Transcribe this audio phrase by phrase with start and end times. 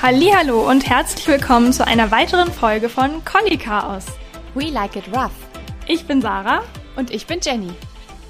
[0.00, 4.06] Hallo und herzlich willkommen zu einer weiteren Folge von Conny Chaos.
[4.54, 5.32] We like it rough.
[5.88, 6.62] Ich bin Sarah
[6.94, 7.72] und ich bin Jenny.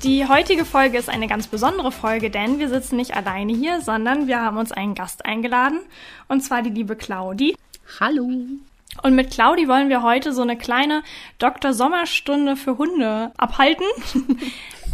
[0.02, 4.26] Die heutige Folge ist eine ganz besondere Folge, denn wir sitzen nicht alleine hier, sondern
[4.26, 5.80] wir haben uns einen Gast eingeladen
[6.26, 7.54] und zwar die liebe Claudi.
[8.00, 8.30] Hallo.
[9.03, 11.03] Und mit Claudi wollen wir heute so eine kleine
[11.39, 11.75] Dr.
[11.75, 13.85] Sommerstunde für Hunde abhalten.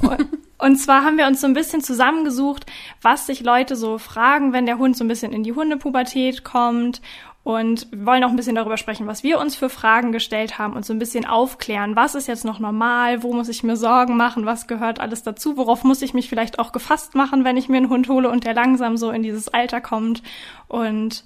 [0.58, 2.66] Und zwar haben wir uns so ein bisschen zusammengesucht,
[3.02, 7.00] was sich Leute so fragen, wenn der Hund so ein bisschen in die Hundepubertät kommt.
[7.42, 10.86] Und wollen auch ein bisschen darüber sprechen, was wir uns für Fragen gestellt haben und
[10.86, 14.46] so ein bisschen aufklären, was ist jetzt noch normal, wo muss ich mir Sorgen machen,
[14.46, 17.76] was gehört alles dazu, worauf muss ich mich vielleicht auch gefasst machen, wenn ich mir
[17.76, 20.23] einen Hund hole und der langsam so in dieses Alter kommt.
[20.68, 21.23] Und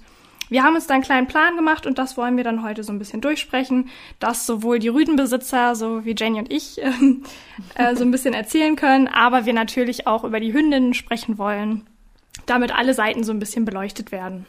[0.49, 2.91] wir haben uns da einen kleinen Plan gemacht und das wollen wir dann heute so
[2.91, 6.91] ein bisschen durchsprechen, dass sowohl die Rüdenbesitzer, so wie Jenny und ich, äh,
[7.75, 11.87] äh, so ein bisschen erzählen können, aber wir natürlich auch über die Hündinnen sprechen wollen,
[12.45, 14.45] damit alle Seiten so ein bisschen beleuchtet werden.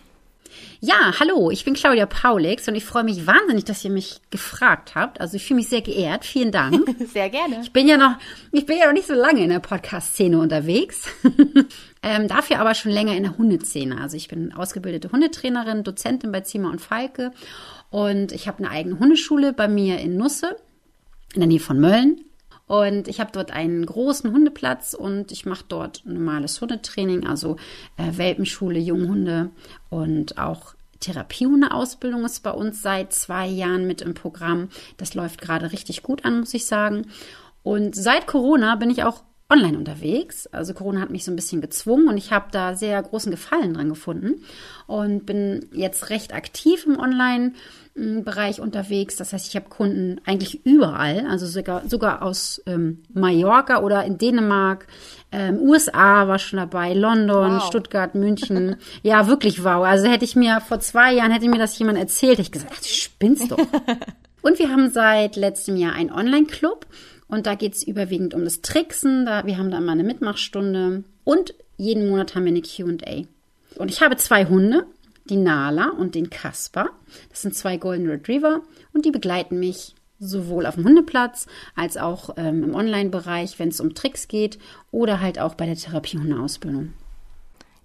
[0.81, 4.95] Ja, hallo, ich bin Claudia Paulix und ich freue mich wahnsinnig, dass ihr mich gefragt
[4.95, 5.21] habt.
[5.21, 6.25] Also ich fühle mich sehr geehrt.
[6.25, 6.89] Vielen Dank.
[7.13, 7.61] sehr gerne.
[7.63, 8.17] Ich bin ja noch,
[8.51, 11.05] ich bin ja noch nicht so lange in der Podcast-Szene unterwegs.
[12.03, 14.01] ähm, dafür aber schon länger in der Hundeszene.
[14.01, 17.33] Also ich bin ausgebildete Hundetrainerin, Dozentin bei Zima und Falke
[17.91, 20.57] und ich habe eine eigene Hundeschule bei mir in Nusse
[21.35, 22.25] in der Nähe von Mölln.
[22.67, 27.57] Und ich habe dort einen großen Hundeplatz und ich mache dort normales Hundetraining, also
[27.97, 29.51] äh, Welpenschule, Junghunde
[29.89, 34.69] und auch Therapiehundeausbildung ist bei uns seit zwei Jahren mit im Programm.
[34.99, 37.07] Das läuft gerade richtig gut an, muss ich sagen.
[37.65, 40.47] Und seit Corona bin ich auch online unterwegs.
[40.47, 43.75] Also Corona hat mich so ein bisschen gezwungen und ich habe da sehr großen Gefallen
[43.75, 44.45] dran gefunden
[44.87, 49.17] und bin jetzt recht aktiv im Online-Bereich unterwegs.
[49.17, 54.19] Das heißt, ich habe Kunden eigentlich überall, also sogar, sogar aus ähm, Mallorca oder in
[54.19, 54.87] Dänemark,
[55.33, 57.67] ähm, USA war schon dabei, London, wow.
[57.67, 58.77] Stuttgart, München.
[59.03, 59.85] ja, wirklich wow.
[59.85, 62.73] Also hätte ich mir vor zwei Jahren, hätte mir das jemand erzählt, hätte ich gesagt,
[62.75, 63.59] ach, du spinnst doch.
[64.43, 66.87] und wir haben seit letztem Jahr einen Online-Club
[67.31, 69.25] und da geht es überwiegend um das Tricksen.
[69.25, 71.05] Da, wir haben da immer eine Mitmachstunde.
[71.25, 73.25] Und jeden Monat haben wir eine QA.
[73.77, 74.87] Und ich habe zwei Hunde,
[75.27, 76.91] die Nala und den Kasper.
[77.31, 82.31] Das sind zwei Golden Retriever und die begleiten mich sowohl auf dem Hundeplatz als auch
[82.37, 84.59] ähm, im Online-Bereich, wenn es um Tricks geht
[84.91, 86.93] oder halt auch bei der Therapiehundeausbildung.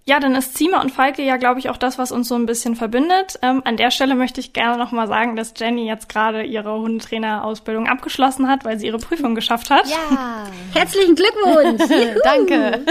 [0.08, 2.46] Ja, dann ist Zima und Falke ja, glaube ich, auch das, was uns so ein
[2.46, 3.40] bisschen verbindet.
[3.42, 7.88] Ähm, an der Stelle möchte ich gerne nochmal sagen, dass Jenny jetzt gerade ihre Hundetrainerausbildung
[7.88, 9.88] abgeschlossen hat, weil sie ihre Prüfung geschafft hat.
[9.90, 11.82] Ja, herzlichen Glückwunsch.
[12.24, 12.86] Danke.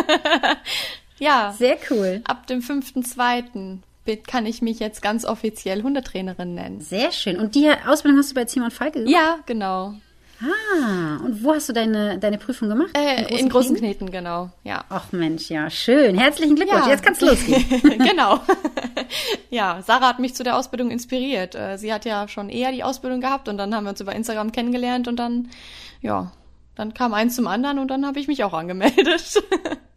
[1.20, 2.20] ja, sehr cool.
[2.24, 3.78] Ab dem 5.2.
[4.26, 6.80] kann ich mich jetzt ganz offiziell Hundetrainerin nennen.
[6.80, 7.38] Sehr schön.
[7.38, 9.14] Und die Ausbildung hast du bei Zima und Falke gemacht?
[9.14, 9.94] Ja, genau.
[10.40, 12.90] Ah, und wo hast du deine, deine Prüfung gemacht?
[12.94, 14.10] Äh, in großen, in großen Kneten?
[14.10, 14.84] Genau, ja.
[14.88, 16.18] Ach Mensch, ja, schön.
[16.18, 16.86] Herzlichen Glückwunsch.
[16.86, 16.90] Ja.
[16.90, 17.64] Jetzt kann's losgehen.
[17.98, 18.40] genau.
[19.50, 21.54] ja, Sarah hat mich zu der Ausbildung inspiriert.
[21.54, 24.14] Äh, sie hat ja schon eher die Ausbildung gehabt und dann haben wir uns über
[24.14, 25.50] Instagram kennengelernt und dann,
[26.00, 26.32] ja,
[26.74, 29.42] dann kam eins zum anderen und dann habe ich mich auch angemeldet.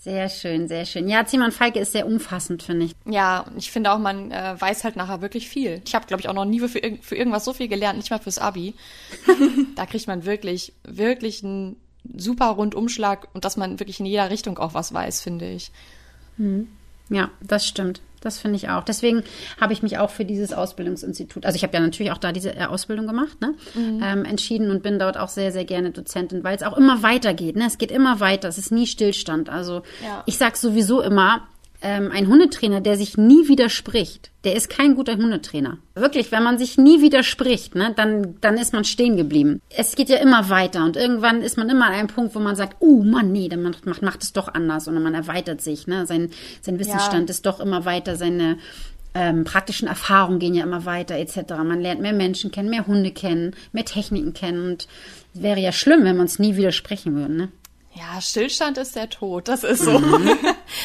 [0.00, 1.08] Sehr schön, sehr schön.
[1.08, 2.92] Ja, Ziemann Falke ist sehr umfassend, finde ich.
[3.04, 5.82] Ja, ich finde auch, man äh, weiß halt nachher wirklich viel.
[5.84, 8.20] Ich habe, glaube ich, auch noch nie für, für irgendwas so viel gelernt, nicht mal
[8.20, 8.74] fürs Abi.
[9.74, 11.76] da kriegt man wirklich, wirklich einen
[12.16, 15.72] super Rundumschlag und dass man wirklich in jeder Richtung auch was weiß, finde ich.
[16.36, 16.68] Mhm.
[17.08, 18.00] Ja, das stimmt.
[18.20, 18.84] Das finde ich auch.
[18.84, 19.22] Deswegen
[19.60, 22.54] habe ich mich auch für dieses Ausbildungsinstitut, also ich habe ja natürlich auch da diese
[22.54, 24.02] äh, Ausbildung gemacht, ne, mhm.
[24.02, 27.56] ähm, entschieden und bin dort auch sehr, sehr gerne Dozentin, weil es auch immer weitergeht.
[27.56, 27.66] Ne?
[27.66, 29.48] Es geht immer weiter, es ist nie Stillstand.
[29.48, 30.22] Also ja.
[30.26, 31.46] ich sage sowieso immer,
[31.80, 35.78] ähm, ein Hundetrainer, der sich nie widerspricht, der ist kein guter Hundetrainer.
[35.94, 39.60] Wirklich, wenn man sich nie widerspricht, ne, dann, dann ist man stehen geblieben.
[39.70, 42.56] Es geht ja immer weiter und irgendwann ist man immer an einem Punkt, wo man
[42.56, 45.86] sagt, oh Mann, nee, dann macht, macht, macht es doch anders und man erweitert sich.
[45.86, 46.06] Ne?
[46.06, 46.30] Sein,
[46.60, 47.32] sein Wissensstand ja.
[47.32, 48.58] ist doch immer weiter, seine
[49.14, 51.50] ähm, praktischen Erfahrungen gehen ja immer weiter etc.
[51.64, 54.88] Man lernt mehr Menschen kennen, mehr Hunde kennen, mehr Techniken kennen und
[55.34, 57.36] es wäre ja schlimm, wenn wir uns nie widersprechen würden.
[57.36, 57.48] Ne?
[57.98, 59.98] Ja, Stillstand ist der Tod, das ist so.
[59.98, 60.36] Mhm.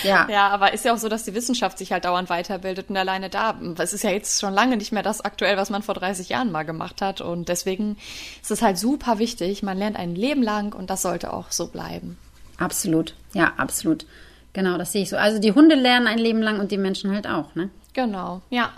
[0.04, 0.28] Ja.
[0.30, 3.30] ja, aber ist ja auch so, dass die Wissenschaft sich halt dauernd weiterbildet und alleine
[3.30, 3.60] da.
[3.78, 6.52] Es ist ja jetzt schon lange nicht mehr das aktuell, was man vor 30 Jahren
[6.52, 7.22] mal gemacht hat.
[7.22, 7.98] Und deswegen
[8.42, 9.62] ist es halt super wichtig.
[9.62, 12.18] Man lernt ein Leben lang und das sollte auch so bleiben.
[12.58, 13.14] Absolut.
[13.34, 14.06] Ja, absolut.
[14.54, 15.18] Genau, das sehe ich so.
[15.18, 17.70] Also die Hunde lernen ein Leben lang und die Menschen halt auch, ne?
[17.94, 18.72] Genau, ja.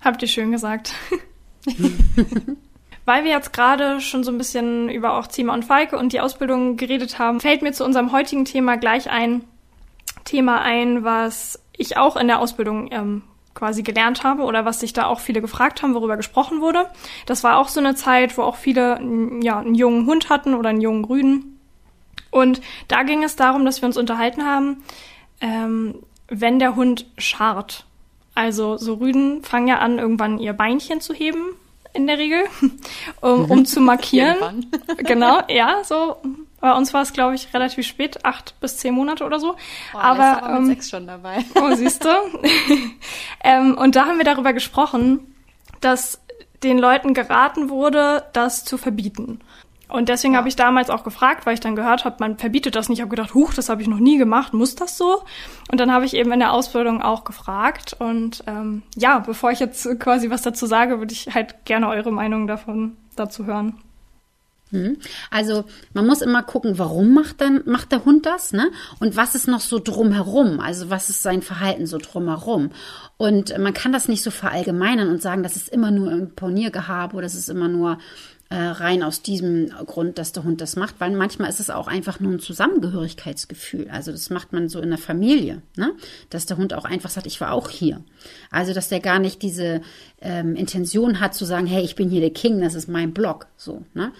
[0.00, 0.92] Habt ihr schön gesagt.
[3.06, 6.20] Weil wir jetzt gerade schon so ein bisschen über auch Zima und Falke und die
[6.20, 9.44] Ausbildung geredet haben, fällt mir zu unserem heutigen Thema gleich ein
[10.24, 13.22] Thema ein, was ich auch in der Ausbildung ähm,
[13.54, 16.90] quasi gelernt habe oder was sich da auch viele gefragt haben, worüber gesprochen wurde.
[17.26, 19.00] Das war auch so eine Zeit, wo auch viele
[19.40, 21.58] ja, einen jungen Hund hatten oder einen jungen Rüden.
[22.30, 24.82] Und da ging es darum, dass wir uns unterhalten haben,
[25.40, 27.86] ähm, wenn der Hund scharrt.
[28.34, 31.54] Also so Rüden fangen ja an, irgendwann ihr Beinchen zu heben,
[31.96, 32.44] in der Regel,
[33.20, 34.66] um, um zu markieren.
[34.98, 36.16] genau, ja, so.
[36.58, 39.56] Bei uns war es, glaube ich, relativ spät, acht bis zehn Monate oder so.
[39.94, 41.44] Oh, aber war ähm, sechs schon dabei.
[41.54, 42.08] oh, siehst du.
[43.44, 45.34] ähm, und da haben wir darüber gesprochen,
[45.80, 46.20] dass
[46.62, 49.40] den Leuten geraten wurde, das zu verbieten.
[49.88, 50.38] Und deswegen ja.
[50.38, 52.98] habe ich damals auch gefragt, weil ich dann gehört habe, man verbietet das nicht.
[52.98, 55.22] Ich habe gedacht, huch, das habe ich noch nie gemacht, muss das so?
[55.70, 57.94] Und dann habe ich eben in der Ausbildung auch gefragt.
[57.98, 62.10] Und ähm, ja, bevor ich jetzt quasi was dazu sage, würde ich halt gerne eure
[62.10, 63.80] Meinung davon dazu hören.
[64.70, 64.96] Hm.
[65.30, 68.72] Also man muss immer gucken, warum macht, dann, macht der Hund das, ne?
[68.98, 70.58] Und was ist noch so drumherum?
[70.58, 72.70] Also was ist sein Verhalten so drumherum?
[73.16, 77.26] Und man kann das nicht so verallgemeinern und sagen, das ist immer nur Imponiergehabe oder
[77.26, 77.98] das ist immer nur
[78.48, 81.88] äh, rein aus diesem Grund, dass der Hund das macht, weil manchmal ist es auch
[81.88, 83.88] einfach nur ein Zusammengehörigkeitsgefühl.
[83.90, 85.92] Also das macht man so in der Familie, ne?
[86.30, 88.00] dass der Hund auch einfach sagt, ich war auch hier.
[88.50, 89.80] Also dass der gar nicht diese
[90.20, 93.48] ähm, Intention hat zu sagen, hey, ich bin hier der King, das ist mein Block,
[93.56, 93.84] so.
[93.94, 94.12] Ne?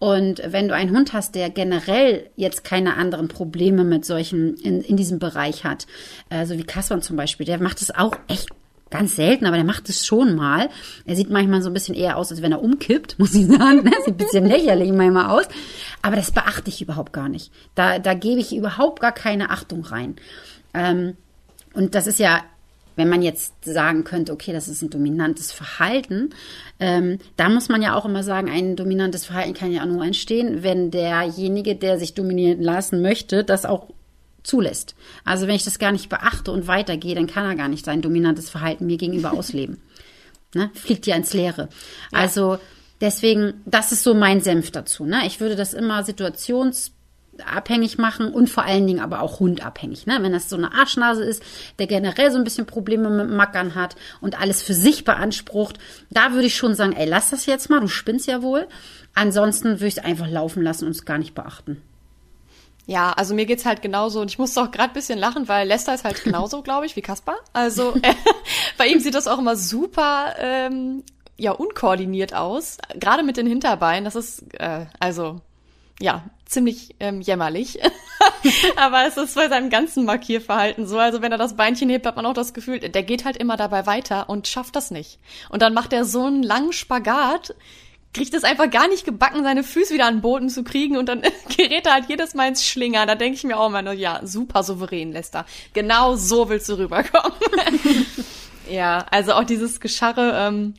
[0.00, 4.80] Und wenn du einen Hund hast, der generell jetzt keine anderen Probleme mit solchen in,
[4.80, 5.86] in diesem Bereich hat,
[6.30, 8.48] äh, so wie Kasper zum Beispiel, der macht es auch echt
[8.90, 10.70] Ganz selten, aber der macht es schon mal.
[11.04, 13.84] Er sieht manchmal so ein bisschen eher aus, als wenn er umkippt, muss ich sagen.
[13.84, 13.92] Ne?
[14.04, 15.46] Sieht ein bisschen lächerlich manchmal aus.
[16.00, 17.52] Aber das beachte ich überhaupt gar nicht.
[17.74, 20.16] Da, da gebe ich überhaupt gar keine Achtung rein.
[20.72, 21.16] Ähm,
[21.74, 22.42] und das ist ja,
[22.96, 26.30] wenn man jetzt sagen könnte, okay, das ist ein dominantes Verhalten,
[26.80, 30.62] ähm, da muss man ja auch immer sagen, ein dominantes Verhalten kann ja nur entstehen,
[30.62, 33.88] wenn derjenige, der sich dominieren lassen möchte, das auch
[34.42, 34.94] zulässt.
[35.24, 38.02] Also wenn ich das gar nicht beachte und weitergehe, dann kann er gar nicht sein
[38.02, 39.80] dominantes Verhalten mir gegenüber ausleben.
[40.54, 40.70] Ne?
[40.72, 41.68] Fliegt ja ins Leere.
[42.10, 42.20] Ja.
[42.20, 42.58] Also
[43.02, 45.04] deswegen, das ist so mein Senf dazu.
[45.04, 45.26] Ne?
[45.26, 50.06] Ich würde das immer situationsabhängig machen und vor allen Dingen aber auch hundabhängig.
[50.06, 50.16] Ne?
[50.22, 51.42] Wenn das so eine Arschnase ist,
[51.78, 56.32] der generell so ein bisschen Probleme mit Mackern hat und alles für sich beansprucht, da
[56.32, 58.68] würde ich schon sagen, ey, lass das jetzt mal, du spinnst ja wohl.
[59.12, 61.82] Ansonsten würde ich es einfach laufen lassen und es gar nicht beachten.
[62.88, 65.92] Ja, also mir geht's halt genauso und ich musste auch gerade bisschen lachen, weil Lester
[65.92, 67.36] ist halt genauso, glaube ich, wie Kaspar.
[67.52, 68.14] Also äh,
[68.78, 71.02] bei ihm sieht das auch immer super ähm,
[71.36, 74.06] ja unkoordiniert aus, gerade mit den Hinterbeinen.
[74.06, 75.42] Das ist äh, also
[76.00, 77.78] ja ziemlich ähm, jämmerlich.
[78.76, 80.98] Aber es ist bei seinem ganzen Markierverhalten so.
[80.98, 83.58] Also wenn er das Beinchen hebt, hat man auch das Gefühl, der geht halt immer
[83.58, 85.18] dabei weiter und schafft das nicht.
[85.50, 87.54] Und dann macht er so einen langen Spagat
[88.14, 91.08] kriegt es einfach gar nicht gebacken, seine Füße wieder an den Boden zu kriegen und
[91.08, 91.22] dann
[91.56, 93.06] gerät er halt jedes Mal ins Schlinger.
[93.06, 95.44] Da denke ich mir auch immer nur, ja, super souverän, Lester.
[95.74, 97.32] Genau so willst du rüberkommen.
[98.70, 100.74] ja, also auch dieses Gescharre, ähm,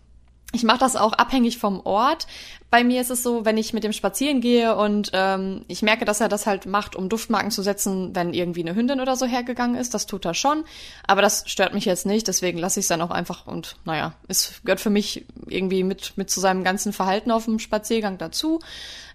[0.52, 2.26] ich mache das auch abhängig vom Ort.
[2.72, 6.06] Bei mir ist es so, wenn ich mit dem spazieren gehe und ähm, ich merke,
[6.06, 9.26] dass er das halt macht, um Duftmarken zu setzen, wenn irgendwie eine Hündin oder so
[9.26, 9.94] hergegangen ist.
[9.94, 10.64] Das tut er schon.
[11.06, 14.14] Aber das stört mich jetzt nicht, deswegen lasse ich es dann auch einfach und naja,
[14.28, 18.60] es gehört für mich irgendwie mit, mit zu seinem ganzen Verhalten auf dem Spaziergang dazu.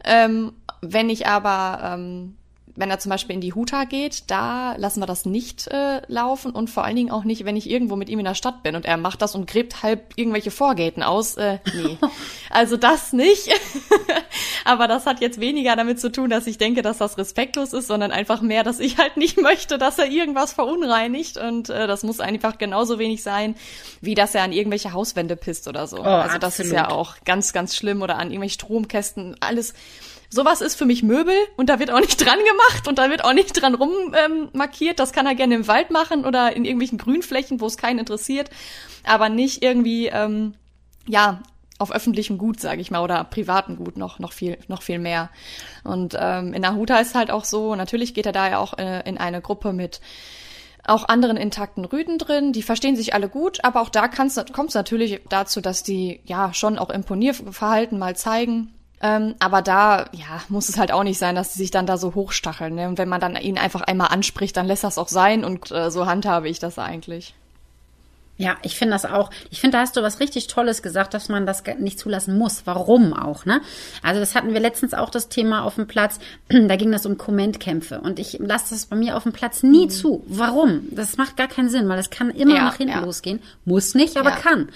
[0.05, 2.37] Ähm, wenn ich aber ähm,
[2.76, 6.50] wenn er zum Beispiel in die Huta geht, da lassen wir das nicht äh, laufen
[6.50, 8.75] und vor allen Dingen auch nicht, wenn ich irgendwo mit ihm in der Stadt bin
[8.75, 11.37] und er macht das und gräbt halb irgendwelche Vorgäten aus.
[11.37, 11.99] Äh, nee,
[12.50, 13.49] also das nicht.
[14.65, 17.87] Aber das hat jetzt weniger damit zu tun, dass ich denke, dass das respektlos ist,
[17.87, 22.03] sondern einfach mehr, dass ich halt nicht möchte, dass er irgendwas verunreinigt und äh, das
[22.03, 23.55] muss einfach genauso wenig sein,
[24.01, 25.99] wie dass er an irgendwelche Hauswände pisst oder so.
[25.99, 26.72] Oh, also das absolut.
[26.72, 29.75] ist ja auch ganz, ganz schlimm oder an irgendwelche Stromkästen, alles
[30.34, 33.24] sowas ist für mich Möbel und da wird auch nicht dran gemacht und da wird
[33.24, 34.50] auch nicht dran rum ähm.
[34.96, 38.50] Das kann er gerne im Wald machen oder in irgendwelchen Grünflächen, wo es keinen interessiert,
[39.05, 40.55] aber nicht irgendwie ähm,
[41.06, 41.43] ja
[41.79, 45.31] auf öffentlichem Gut, sage ich mal, oder privaten Gut noch noch viel noch viel mehr.
[45.84, 47.74] Und ähm, in Nahuta ist halt auch so.
[47.74, 50.00] Natürlich geht er da ja auch äh, in eine Gruppe mit
[50.86, 52.53] auch anderen intakten Rüden drin.
[52.53, 56.53] Die verstehen sich alle gut, aber auch da kommt es natürlich dazu, dass die ja
[56.53, 58.72] schon auch Imponierverhalten mal zeigen.
[59.05, 61.99] Ähm, aber da, ja, muss es halt auch nicht sein, dass sie sich dann da
[61.99, 62.75] so hochstacheln.
[62.75, 62.89] Ne?
[62.89, 65.91] Und wenn man dann ihn einfach einmal anspricht, dann lässt das auch sein und äh,
[65.91, 67.34] so handhabe ich das eigentlich.
[68.39, 69.31] Ja, ich finde das auch.
[69.51, 72.63] Ich finde, da hast du was richtig Tolles gesagt, dass man das nicht zulassen muss.
[72.65, 73.61] Warum auch, ne?
[74.03, 76.19] Also das hatten wir letztens auch das Thema auf dem Platz.
[76.49, 79.84] Da ging das um Kommentkämpfe und ich lasse das bei mir auf dem Platz nie
[79.84, 79.91] mhm.
[79.91, 80.25] zu.
[80.29, 80.89] Warum?
[80.91, 83.05] Das macht gar keinen Sinn, weil das kann immer ja, nach hinten ja.
[83.05, 83.41] losgehen.
[83.67, 84.37] Muss nicht, aber ja.
[84.37, 84.69] kann.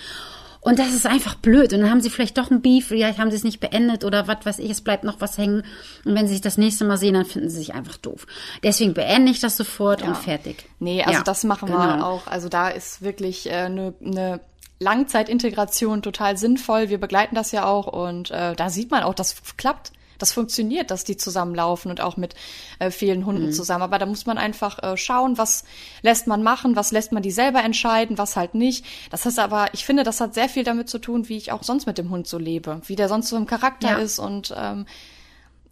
[0.68, 1.72] Und das ist einfach blöd.
[1.72, 4.28] Und dann haben sie vielleicht doch ein Beef, vielleicht haben sie es nicht beendet oder
[4.28, 5.62] was weiß ich, es bleibt noch was hängen.
[6.04, 8.26] Und wenn sie sich das nächste Mal sehen, dann finden sie sich einfach doof.
[8.62, 10.08] Deswegen beende ich das sofort ja.
[10.08, 10.66] und fertig.
[10.78, 11.78] Nee, also ja, das machen genau.
[11.78, 12.26] wir auch.
[12.26, 14.40] Also da ist wirklich eine äh, ne
[14.80, 16.88] Langzeitintegration total sinnvoll.
[16.88, 20.90] Wir begleiten das ja auch und äh, da sieht man auch, das klappt das funktioniert,
[20.90, 22.34] dass die zusammenlaufen und auch mit
[22.78, 23.52] äh, vielen Hunden mhm.
[23.52, 23.82] zusammen.
[23.82, 25.64] Aber da muss man einfach äh, schauen, was
[26.02, 28.84] lässt man machen, was lässt man die selber entscheiden, was halt nicht.
[29.10, 31.62] Das heißt aber, ich finde, das hat sehr viel damit zu tun, wie ich auch
[31.62, 33.98] sonst mit dem Hund so lebe, wie der sonst so im Charakter ja.
[33.98, 34.86] ist und ähm,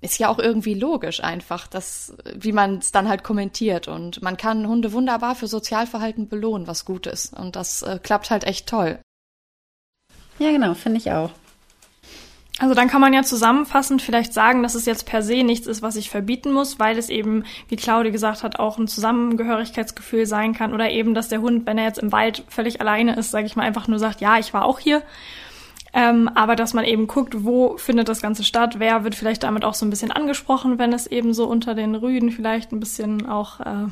[0.01, 3.89] ist ja auch irgendwie logisch einfach, dass, wie man es dann halt kommentiert.
[3.89, 7.33] Und man kann Hunde wunderbar für Sozialverhalten belohnen, was gut ist.
[7.33, 8.99] Und das äh, klappt halt echt toll.
[10.39, 11.31] Ja, genau, finde ich auch.
[12.59, 15.83] Also dann kann man ja zusammenfassend vielleicht sagen, dass es jetzt per se nichts ist,
[15.83, 20.55] was ich verbieten muss, weil es eben, wie Claudia gesagt hat, auch ein Zusammengehörigkeitsgefühl sein
[20.55, 23.45] kann oder eben, dass der Hund, wenn er jetzt im Wald völlig alleine ist, sage
[23.45, 25.03] ich mal, einfach nur sagt, ja, ich war auch hier.
[25.93, 29.65] Ähm, aber dass man eben guckt, wo findet das Ganze statt, wer wird vielleicht damit
[29.65, 33.27] auch so ein bisschen angesprochen, wenn es eben so unter den Rüden vielleicht ein bisschen
[33.27, 33.87] auch, äh,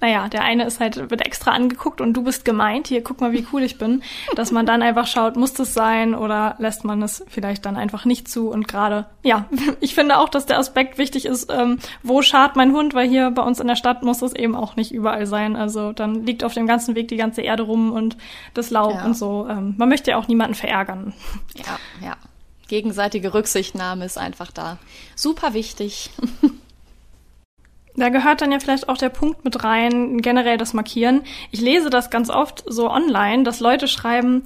[0.00, 3.32] naja, der eine ist halt, wird extra angeguckt und du bist gemeint, hier guck mal,
[3.32, 4.02] wie cool ich bin,
[4.34, 8.04] dass man dann einfach schaut, muss das sein oder lässt man es vielleicht dann einfach
[8.04, 9.46] nicht zu und gerade, ja,
[9.80, 13.30] ich finde auch, dass der Aspekt wichtig ist, ähm, wo schart mein Hund, weil hier
[13.30, 16.44] bei uns in der Stadt muss es eben auch nicht überall sein, also dann liegt
[16.44, 18.16] auf dem ganzen Weg die ganze Erde rum und
[18.54, 19.04] das Laub ja.
[19.04, 19.46] und so.
[19.48, 21.12] Ähm, man möchte ja auch niemanden verärgern.
[21.54, 22.16] Ja, ja.
[22.68, 24.78] Gegenseitige Rücksichtnahme ist einfach da.
[25.14, 26.10] Super wichtig.
[27.96, 31.22] Da gehört dann ja vielleicht auch der Punkt mit rein, generell das Markieren.
[31.50, 34.44] Ich lese das ganz oft so online, dass Leute schreiben,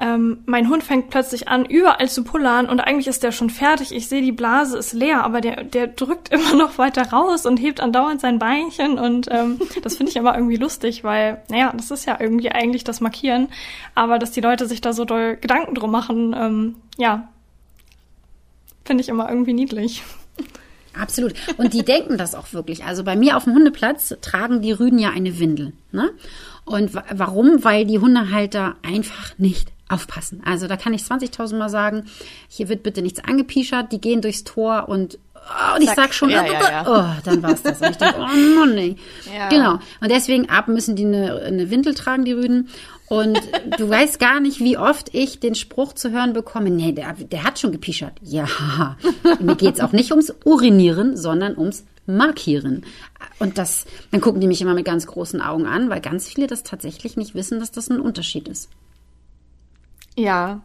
[0.00, 3.92] ähm, mein Hund fängt plötzlich an, überall zu pullern und eigentlich ist der schon fertig.
[3.92, 7.56] Ich sehe, die Blase ist leer, aber der, der drückt immer noch weiter raus und
[7.56, 11.90] hebt andauernd sein Beinchen und ähm, das finde ich immer irgendwie lustig, weil, naja, das
[11.90, 13.48] ist ja irgendwie eigentlich das Markieren,
[13.96, 17.28] aber dass die Leute sich da so doll Gedanken drum machen, ähm, ja,
[18.84, 20.04] finde ich immer irgendwie niedlich.
[20.98, 21.34] Absolut.
[21.56, 22.84] Und die denken das auch wirklich.
[22.84, 25.72] Also bei mir auf dem Hundeplatz tragen die Rüden ja eine Windel.
[25.92, 26.10] Ne?
[26.64, 27.64] Und warum?
[27.64, 30.42] Weil die Hundehalter einfach nicht aufpassen.
[30.44, 32.04] Also da kann ich 20.000 Mal sagen,
[32.48, 35.18] hier wird bitte nichts angepischert, die gehen durchs Tor und
[35.50, 36.84] Oh, und ich sag schon, ja, ja, ja.
[36.86, 37.80] oh, dann war's das.
[37.80, 38.96] Und ich denke, oh Mann.
[39.34, 39.48] Ja.
[39.48, 39.78] Genau.
[40.00, 42.68] Und deswegen ab müssen die eine, eine Windel tragen, die Rüden.
[43.08, 43.40] Und
[43.78, 47.44] du weißt gar nicht, wie oft ich den Spruch zu hören bekomme, nee, der, der
[47.44, 48.12] hat schon gepischert.
[48.22, 48.96] Ja,
[49.40, 52.84] mir geht's auch nicht ums Urinieren, sondern ums Markieren.
[53.38, 56.46] Und das, dann gucken die mich immer mit ganz großen Augen an, weil ganz viele
[56.46, 58.68] das tatsächlich nicht wissen, dass das ein Unterschied ist.
[60.16, 60.62] Ja,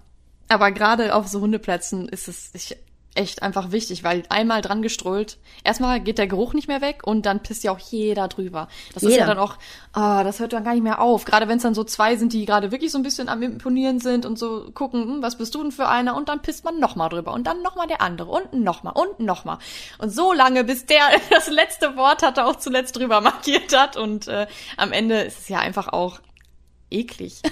[0.50, 2.76] aber gerade auf so Hundeplätzen ist es ich,
[3.16, 7.26] echt einfach wichtig, weil einmal dran gestrollt, erstmal geht der Geruch nicht mehr weg und
[7.26, 8.68] dann pisst ja auch jeder drüber.
[8.94, 9.14] Das jeder.
[9.14, 9.58] ist ja dann auch,
[9.94, 11.26] ah, das hört dann gar nicht mehr auf.
[11.26, 14.00] Gerade wenn es dann so zwei sind, die gerade wirklich so ein bisschen am Imponieren
[14.00, 16.16] sind und so gucken, hm, was bist du denn für einer?
[16.16, 19.60] Und dann pisst man nochmal drüber und dann nochmal der andere und nochmal und nochmal.
[20.00, 24.28] Und so lange, bis der das letzte Wort hatte, auch zuletzt drüber markiert hat und
[24.28, 26.20] äh, am Ende ist es ja einfach auch
[26.90, 27.42] eklig.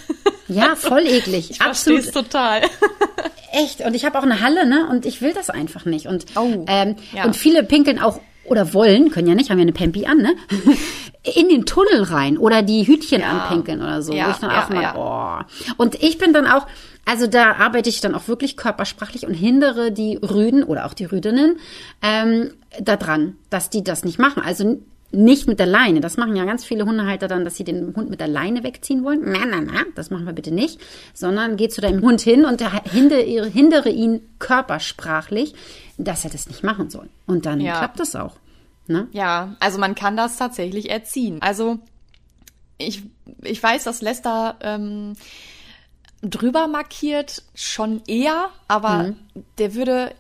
[0.53, 1.51] Ja, voll eklig.
[1.51, 2.12] Ich Absolut.
[2.13, 2.62] total.
[3.51, 3.81] Echt.
[3.81, 4.88] Und ich habe auch eine Halle, ne?
[4.89, 6.08] Und ich will das einfach nicht.
[6.08, 7.25] Und, oh, ähm, ja.
[7.25, 10.36] und viele pinkeln auch oder wollen, können ja nicht, haben ja eine Pempi an, ne?
[11.36, 13.29] In den Tunnel rein oder die Hütchen ja.
[13.29, 14.12] anpinkeln oder so.
[14.12, 15.74] Ja, ich dann auch mal, oh.
[15.77, 16.65] Und ich bin dann auch,
[17.05, 21.05] also da arbeite ich dann auch wirklich körpersprachlich und hindere die Rüden oder auch die
[21.05, 21.60] Rüdinnen
[22.01, 24.41] ähm, daran, dass die das nicht machen.
[24.43, 24.81] Also
[25.12, 26.00] nicht mit der Leine.
[26.00, 29.03] Das machen ja ganz viele Hundehalter dann, dass sie den Hund mit der Leine wegziehen
[29.03, 29.22] wollen.
[29.25, 30.80] Na, na, na, das machen wir bitte nicht.
[31.13, 35.53] Sondern geh zu deinem Hund hin und hindere, hindere ihn körpersprachlich,
[35.98, 37.10] dass er das nicht machen soll.
[37.27, 37.77] Und dann ja.
[37.77, 38.38] klappt das auch.
[38.88, 39.08] Ne?
[39.12, 41.41] Ja, also man kann das tatsächlich erziehen.
[41.41, 41.80] Also
[42.77, 43.03] ich,
[43.41, 45.13] ich weiß, dass Lester ähm,
[46.22, 49.15] drüber markiert schon eher, aber mhm.
[49.58, 50.13] der würde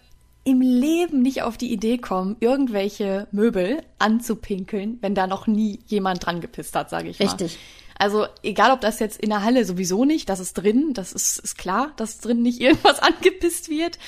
[0.43, 6.25] im Leben nicht auf die Idee kommen, irgendwelche Möbel anzupinkeln, wenn da noch nie jemand
[6.25, 7.27] dran gepisst hat, sage ich mal.
[7.27, 7.59] Richtig.
[8.01, 11.37] Also egal, ob das jetzt in der Halle sowieso nicht, das ist drin, das ist,
[11.37, 13.99] ist klar, dass drin nicht irgendwas angepisst wird.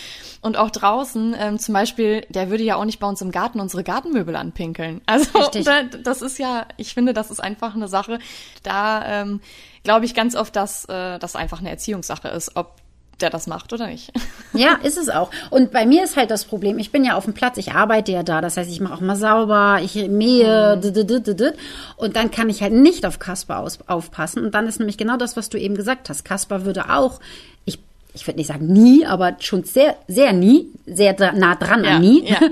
[0.41, 3.59] Und auch draußen, ähm, zum Beispiel, der würde ja auch nicht bei uns im Garten
[3.59, 5.01] unsere Gartenmöbel anpinkeln.
[5.05, 8.17] Also da, das ist ja, ich finde, das ist einfach eine Sache.
[8.63, 9.41] Da ähm,
[9.83, 12.81] glaube ich ganz oft, dass äh, das einfach eine Erziehungssache ist, ob
[13.23, 14.11] der das macht oder nicht.
[14.55, 15.31] Ja, ist es auch.
[15.49, 18.11] Und bei mir ist halt das Problem, ich bin ja auf dem Platz, ich arbeite
[18.11, 21.53] ja da, das heißt, ich mache auch mal sauber, ich mähe, mhm.
[21.97, 24.45] und dann kann ich halt nicht auf Kasper aufpassen.
[24.45, 26.23] Und dann ist nämlich genau das, was du eben gesagt hast.
[26.23, 27.19] Kasper würde auch,
[27.65, 27.79] ich
[28.13, 32.01] ich würde nicht sagen nie, aber schon sehr, sehr nie, sehr nah dran ja, an
[32.01, 32.49] nie, ja, ja.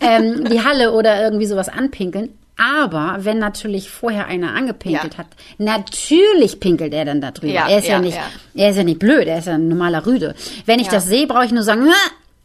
[0.00, 2.30] ähm, die Halle oder irgendwie sowas anpinkeln.
[2.56, 5.18] Aber wenn natürlich vorher einer angepinkelt ja.
[5.18, 5.26] hat,
[5.58, 7.52] natürlich pinkelt er dann da drüber.
[7.52, 8.18] Ja, er ist ja, ja nicht,
[8.54, 10.34] er ist ja nicht blöd, er ist ja ein normaler Rüde.
[10.64, 11.88] Wenn ich das sehe, brauche ich nur sagen,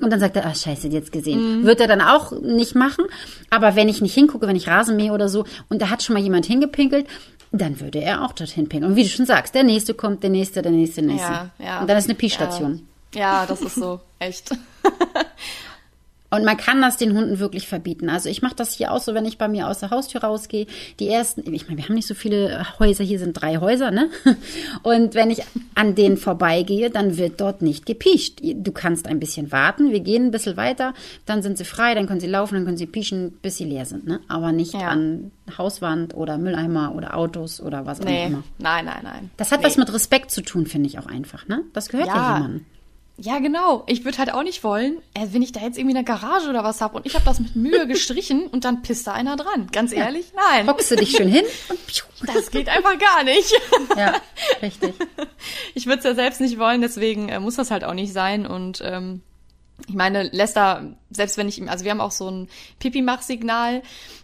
[0.01, 1.59] und dann sagt er, ach scheiße, jetzt gesehen.
[1.59, 1.65] Mhm.
[1.65, 3.05] Wird er dann auch nicht machen.
[3.49, 6.13] Aber wenn ich nicht hingucke, wenn ich Rasen mähe oder so, und da hat schon
[6.13, 7.05] mal jemand hingepinkelt,
[7.51, 8.91] dann würde er auch dorthin pinkeln.
[8.91, 11.31] Und wie du schon sagst, der nächste kommt, der nächste, der nächste, der nächste.
[11.31, 11.81] Ja, ja.
[11.81, 12.87] Und dann ist eine Pi-Station.
[13.13, 13.19] Ja.
[13.19, 14.51] ja, das ist so, echt.
[16.31, 18.09] Und man kann das den Hunden wirklich verbieten.
[18.09, 20.67] Also ich mache das hier auch so, wenn ich bei mir aus der Haustür rausgehe.
[20.99, 24.09] Die ersten, ich meine, wir haben nicht so viele Häuser, hier sind drei Häuser, ne?
[24.83, 25.41] Und wenn ich
[25.75, 28.41] an denen vorbeigehe, dann wird dort nicht gepiescht.
[28.43, 30.93] Du kannst ein bisschen warten, wir gehen ein bisschen weiter,
[31.25, 33.85] dann sind sie frei, dann können sie laufen, dann können sie pieschen, bis sie leer
[33.85, 34.19] sind, ne?
[34.27, 34.87] Aber nicht ja.
[34.87, 38.23] an Hauswand oder Mülleimer oder Autos oder was nee.
[38.23, 38.43] auch immer.
[38.59, 39.31] Nein, nein, nein.
[39.37, 39.65] Das hat nee.
[39.65, 41.63] was mit Respekt zu tun, finde ich auch einfach, ne?
[41.73, 42.65] Das gehört ja, ja jemandem.
[43.21, 43.83] Ja, genau.
[43.87, 46.63] Ich würde halt auch nicht wollen, äh, wenn ich da jetzt irgendwie eine Garage oder
[46.63, 49.67] was hab und ich habe das mit Mühe gestrichen und dann pisst da einer dran.
[49.71, 50.41] Ganz ehrlich, ja.
[50.49, 50.67] nein.
[50.67, 52.05] Hockst du dich schön hin und piu.
[52.25, 53.53] Das geht einfach gar nicht.
[53.97, 54.15] Ja,
[54.61, 54.93] richtig.
[55.73, 58.45] Ich würde es ja selbst nicht wollen, deswegen äh, muss das halt auch nicht sein
[58.45, 59.21] und ähm,
[59.87, 62.47] ich meine, Lester, selbst wenn ich ihm, also wir haben auch so ein
[62.79, 63.81] Pipi-Mach-Signal,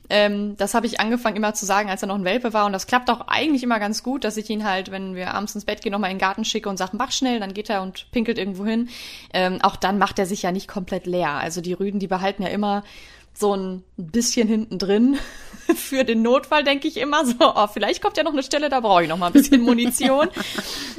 [0.10, 2.74] ähm, das habe ich angefangen immer zu sagen, als er noch ein Welpe war und
[2.74, 5.66] das klappt auch eigentlich immer ganz gut, dass ich ihn halt, wenn wir abends ins
[5.66, 8.12] Bett gehen, nochmal in den Garten schicke und sage, mach schnell, dann geht er und
[8.12, 8.90] pinkelt irgendwo hin.
[9.34, 11.32] Ähm, auch dann macht er sich ja nicht komplett leer.
[11.32, 12.84] Also die Rüden, die behalten ja immer
[13.38, 15.18] so ein bisschen hinten drin
[15.76, 18.80] für den Notfall, denke ich immer so, oh, vielleicht kommt ja noch eine Stelle, da
[18.80, 20.30] brauche ich noch mal ein bisschen Munition.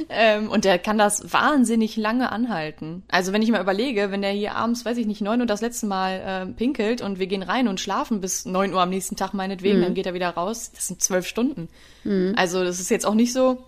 [0.09, 3.03] ähm, und der kann das wahnsinnig lange anhalten.
[3.07, 5.61] Also wenn ich mal überlege, wenn der hier abends, weiß ich nicht, neun Uhr das
[5.61, 9.15] letzte Mal äh, pinkelt und wir gehen rein und schlafen bis neun Uhr am nächsten
[9.15, 9.83] Tag meinetwegen, mhm.
[9.83, 11.69] dann geht er wieder raus, das sind zwölf Stunden.
[12.03, 12.33] Mhm.
[12.37, 13.63] Also das ist jetzt auch nicht so,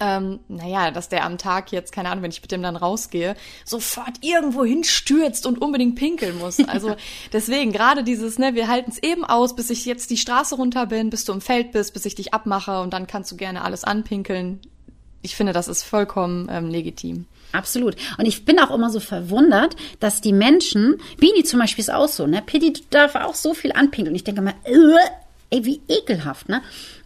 [0.00, 3.36] ähm, naja, dass der am Tag jetzt, keine Ahnung, wenn ich mit dem dann rausgehe,
[3.64, 6.58] sofort irgendwo hinstürzt und unbedingt pinkeln muss.
[6.68, 6.96] Also
[7.32, 10.86] deswegen, gerade dieses, ne, wir halten es eben aus, bis ich jetzt die Straße runter
[10.86, 13.64] bin, bis du im Feld bist, bis ich dich abmache und dann kannst du gerne
[13.64, 14.60] alles anpinkeln.
[15.22, 17.26] Ich finde, das ist vollkommen ähm, legitim.
[17.52, 17.96] Absolut.
[18.18, 22.08] Und ich bin auch immer so verwundert, dass die Menschen, Bini zum Beispiel ist auch
[22.08, 22.42] so, ne?
[22.42, 24.14] Pitti darf auch so viel anpinkeln.
[24.14, 26.62] Ich denke mal, äh, ey, wie ekelhaft, ne?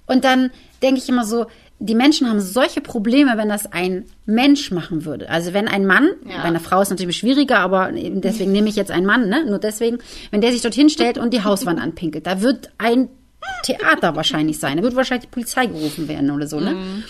[0.07, 0.51] Und dann
[0.83, 1.47] denke ich immer so,
[1.85, 5.29] die Menschen haben solche Probleme, wenn das ein Mensch machen würde.
[5.29, 6.37] Also wenn ein Mann, ja.
[6.37, 9.45] bei einer Frau ist natürlich schwieriger, aber deswegen nehme ich jetzt einen Mann, ne?
[9.45, 9.99] Nur deswegen,
[10.31, 13.09] wenn der sich dorthin stellt und die Hauswand anpinkelt, da wird ein
[13.65, 14.77] Theater wahrscheinlich sein.
[14.77, 16.75] Da wird wahrscheinlich die Polizei gerufen werden oder so, ne?
[16.75, 17.05] Mhm.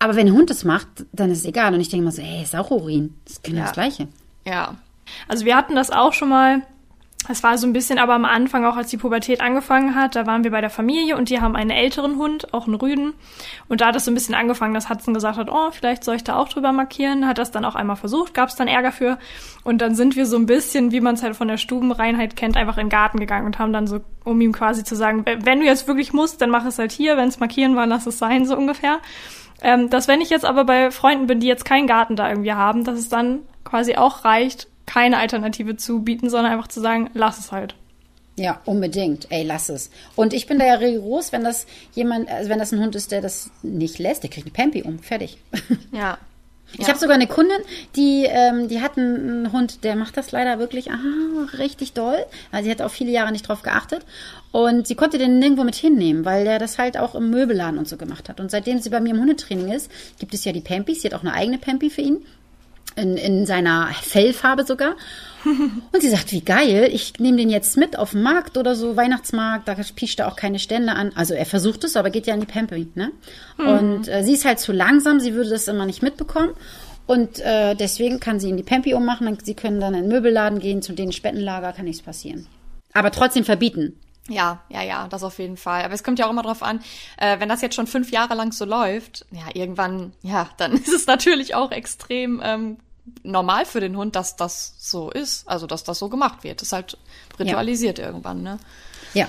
[0.00, 1.72] Aber wenn ein Hund das macht, dann ist es egal.
[1.72, 3.14] Und ich denke mal so, ey, ist auch Urin.
[3.24, 3.64] Das ist genau ja.
[3.64, 4.08] das Gleiche.
[4.44, 4.74] Ja.
[5.28, 6.62] Also wir hatten das auch schon mal
[7.28, 10.26] es war so ein bisschen aber am Anfang, auch als die Pubertät angefangen hat, da
[10.26, 13.14] waren wir bei der Familie und die haben einen älteren Hund, auch einen Rüden.
[13.68, 16.16] Und da hat es so ein bisschen angefangen, dass Hudson gesagt hat, oh, vielleicht soll
[16.16, 17.26] ich da auch drüber markieren.
[17.26, 19.18] Hat das dann auch einmal versucht, gab es dann Ärger für.
[19.64, 22.56] Und dann sind wir so ein bisschen, wie man es halt von der Stubenreinheit kennt,
[22.56, 25.60] einfach in den Garten gegangen und haben dann so, um ihm quasi zu sagen, wenn
[25.60, 27.16] du jetzt wirklich musst, dann mach es halt hier.
[27.16, 28.98] Wenn es markieren war, lass es sein, so ungefähr.
[29.62, 32.52] Ähm, dass wenn ich jetzt aber bei Freunden bin, die jetzt keinen Garten da irgendwie
[32.52, 37.10] haben, dass es dann quasi auch reicht, keine Alternative zu bieten, sondern einfach zu sagen,
[37.14, 37.74] lass es halt.
[38.38, 39.30] Ja, unbedingt.
[39.30, 39.90] Ey, lass es.
[40.14, 43.10] Und ich bin da ja rigoros, wenn das jemand, also wenn das ein Hund ist,
[43.10, 44.98] der das nicht lässt, der kriegt eine Pampi um.
[44.98, 45.38] Fertig.
[45.92, 46.18] Ja.
[46.72, 46.88] Ich ja.
[46.88, 47.58] habe sogar eine Kundin,
[47.94, 52.18] die, ähm, die hat einen Hund, der macht das leider wirklich ah, richtig doll.
[52.50, 54.04] Also sie hat auch viele Jahre nicht drauf geachtet.
[54.50, 57.88] Und sie konnte den nirgendwo mit hinnehmen, weil der das halt auch im Möbelladen und
[57.88, 58.40] so gemacht hat.
[58.40, 61.02] Und seitdem sie bei mir im Hundetraining ist, gibt es ja die Pampis.
[61.02, 62.26] Sie hat auch eine eigene Pampi für ihn
[62.96, 64.96] in, in seiner Fellfarbe sogar.
[65.44, 68.96] Und sie sagt, wie geil, ich nehme den jetzt mit auf den Markt oder so,
[68.96, 71.12] Weihnachtsmarkt, da pischt er auch keine Stände an.
[71.14, 73.12] Also er versucht es, aber geht ja in die Pampery, ne?
[73.58, 73.68] Mhm.
[73.68, 76.50] Und äh, sie ist halt zu langsam, sie würde das immer nicht mitbekommen.
[77.06, 80.58] Und äh, deswegen kann sie in die Pampi ummachen, sie können dann in den Möbelladen
[80.58, 82.48] gehen, zu den Spettenlager kann nichts passieren.
[82.92, 83.96] Aber trotzdem verbieten.
[84.28, 85.84] Ja, ja, ja, das auf jeden Fall.
[85.84, 86.80] Aber es kommt ja auch immer drauf an,
[87.16, 90.92] äh, wenn das jetzt schon fünf Jahre lang so läuft, ja, irgendwann, ja, dann ist
[90.92, 92.78] es natürlich auch extrem ähm,
[93.22, 96.60] normal für den Hund, dass das so ist, also dass das so gemacht wird.
[96.60, 96.98] Das ist halt
[97.38, 98.06] ritualisiert ja.
[98.06, 98.58] irgendwann, ne?
[99.14, 99.28] Ja,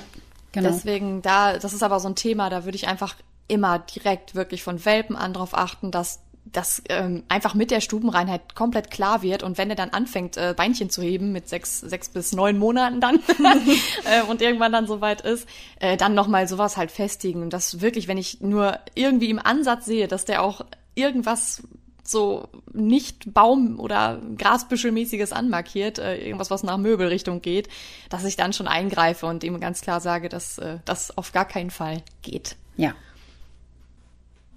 [0.52, 0.70] genau.
[0.70, 3.16] Deswegen da, das ist aber so ein Thema, da würde ich einfach
[3.48, 6.20] immer direkt wirklich von Welpen an drauf achten, dass
[6.52, 10.54] das ähm, einfach mit der Stubenreinheit komplett klar wird und wenn er dann anfängt, äh,
[10.56, 13.20] Beinchen zu heben mit sechs, sechs bis neun Monaten dann
[14.06, 15.48] äh, und irgendwann dann soweit ist,
[15.80, 19.86] äh, dann nochmal sowas halt festigen und das wirklich, wenn ich nur irgendwie im Ansatz
[19.86, 20.62] sehe, dass der auch
[20.96, 21.64] irgendwas
[22.10, 27.68] so nicht Baum- oder Grasbüschelmäßiges anmarkiert, äh, irgendwas, was nach Möbelrichtung geht,
[28.10, 31.46] dass ich dann schon eingreife und ihm ganz klar sage, dass äh, das auf gar
[31.46, 32.56] keinen Fall geht.
[32.78, 32.94] Ja.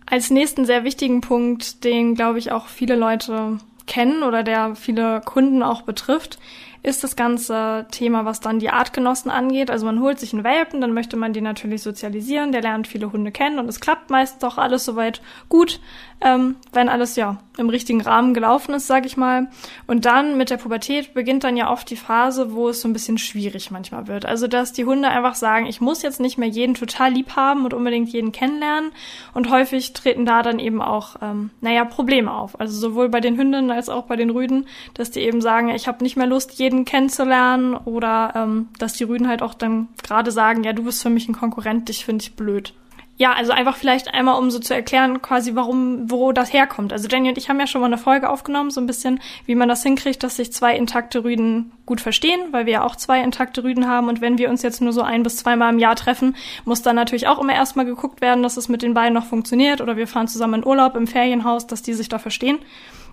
[0.07, 3.59] Als nächsten sehr wichtigen Punkt, den, glaube ich, auch viele Leute
[3.91, 6.39] kennen oder der viele Kunden auch betrifft,
[6.83, 9.71] ist das ganze Thema, was dann die Artgenossen angeht.
[9.71, 13.13] Also man holt sich einen Welpen, dann möchte man den natürlich sozialisieren, der lernt viele
[13.13, 15.81] Hunde kennen und es klappt meist doch alles soweit gut,
[16.23, 19.49] ähm, wenn alles ja im richtigen Rahmen gelaufen ist, sag ich mal.
[19.87, 22.95] Und dann mit der Pubertät beginnt dann ja oft die Phase, wo es so ein
[22.95, 24.25] bisschen schwierig manchmal wird.
[24.25, 27.65] Also dass die Hunde einfach sagen, ich muss jetzt nicht mehr jeden total lieb haben
[27.65, 28.93] und unbedingt jeden kennenlernen.
[29.35, 32.59] Und häufig treten da dann eben auch, ähm, naja, Probleme auf.
[32.59, 35.89] Also sowohl bei den Hündinnen als auch bei den Rüden, dass die eben sagen, ich
[35.89, 40.31] habe nicht mehr Lust, jeden kennenzulernen oder ähm, dass die Rüden halt auch dann gerade
[40.31, 42.75] sagen, ja, du bist für mich ein Konkurrent, dich finde ich blöd.
[43.21, 46.91] Ja, also einfach vielleicht einmal, um so zu erklären, quasi warum, wo das herkommt.
[46.91, 49.55] Also Jenny und ich haben ja schon mal eine Folge aufgenommen, so ein bisschen, wie
[49.55, 53.23] man das hinkriegt, dass sich zwei intakte Rüden gut verstehen, weil wir ja auch zwei
[53.23, 54.09] intakte Rüden haben.
[54.09, 56.97] Und wenn wir uns jetzt nur so ein bis zweimal im Jahr treffen, muss dann
[56.97, 59.83] natürlich auch immer erstmal geguckt werden, dass es mit den beiden noch funktioniert.
[59.83, 62.59] Oder wir fahren zusammen in Urlaub im Ferienhaus, dass die sich da verstehen.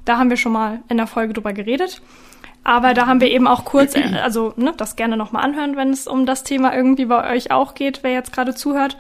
[0.08, 2.02] Da haben wir schon mal in der Folge drüber geredet.
[2.64, 3.94] Aber da haben wir eben auch kurz,
[4.24, 7.74] also ne, das gerne nochmal anhören, wenn es um das Thema irgendwie bei euch auch
[7.74, 8.98] geht, wer jetzt gerade zuhört.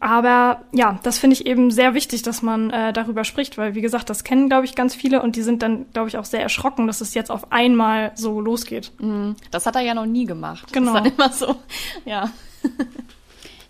[0.00, 3.80] Aber ja, das finde ich eben sehr wichtig, dass man äh, darüber spricht, weil wie
[3.80, 6.42] gesagt, das kennen, glaube ich, ganz viele und die sind dann, glaube ich, auch sehr
[6.42, 8.92] erschrocken, dass es jetzt auf einmal so losgeht.
[8.98, 9.36] Mhm.
[9.50, 10.72] Das hat er ja noch nie gemacht.
[10.72, 10.92] Genau.
[10.92, 11.56] Das ist dann immer so,
[12.04, 12.30] ja.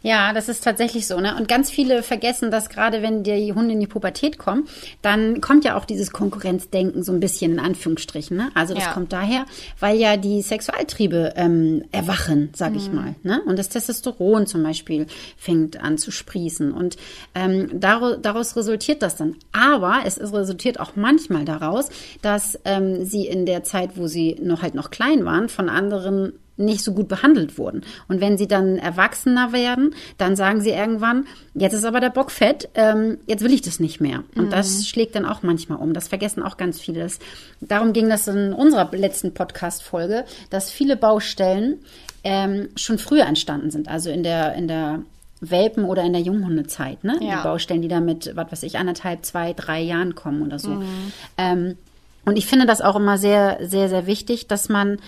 [0.04, 1.34] Ja, das ist tatsächlich so, ne?
[1.34, 4.68] Und ganz viele vergessen, dass gerade wenn die Hunde in die Pubertät kommen,
[5.00, 8.50] dann kommt ja auch dieses Konkurrenzdenken so ein bisschen in Anführungsstrichen, ne?
[8.54, 8.92] Also das ja.
[8.92, 9.46] kommt daher,
[9.80, 12.76] weil ja die Sexualtriebe ähm, erwachen, sag mhm.
[12.76, 13.40] ich mal, ne?
[13.46, 15.06] Und das Testosteron zum Beispiel
[15.38, 16.98] fängt an zu sprießen und
[17.34, 19.36] ähm, daraus, daraus resultiert das dann.
[19.52, 21.88] Aber es resultiert auch manchmal daraus,
[22.20, 26.34] dass ähm, sie in der Zeit, wo sie noch halt noch klein waren, von anderen
[26.56, 27.82] nicht so gut behandelt wurden.
[28.08, 32.30] Und wenn sie dann erwachsener werden, dann sagen sie irgendwann, jetzt ist aber der Bock
[32.30, 34.22] fett, ähm, jetzt will ich das nicht mehr.
[34.36, 34.50] Und mhm.
[34.50, 35.92] das schlägt dann auch manchmal um.
[35.92, 37.00] Das vergessen auch ganz viele.
[37.00, 37.18] Das,
[37.60, 41.78] darum ging das in unserer letzten Podcast-Folge, dass viele Baustellen
[42.22, 43.88] ähm, schon früher entstanden sind.
[43.88, 45.00] Also in der, in der
[45.40, 47.04] Welpen- oder in der Junghundezeit.
[47.04, 47.18] Ne?
[47.20, 47.38] Ja.
[47.38, 50.70] Die Baustellen, die da mit, was weiß ich, anderthalb, zwei, drei Jahren kommen oder so.
[50.70, 51.12] Mhm.
[51.36, 51.76] Ähm,
[52.24, 54.98] und ich finde das auch immer sehr, sehr, sehr wichtig, dass man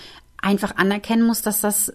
[0.40, 1.92] einfach anerkennen muss, dass das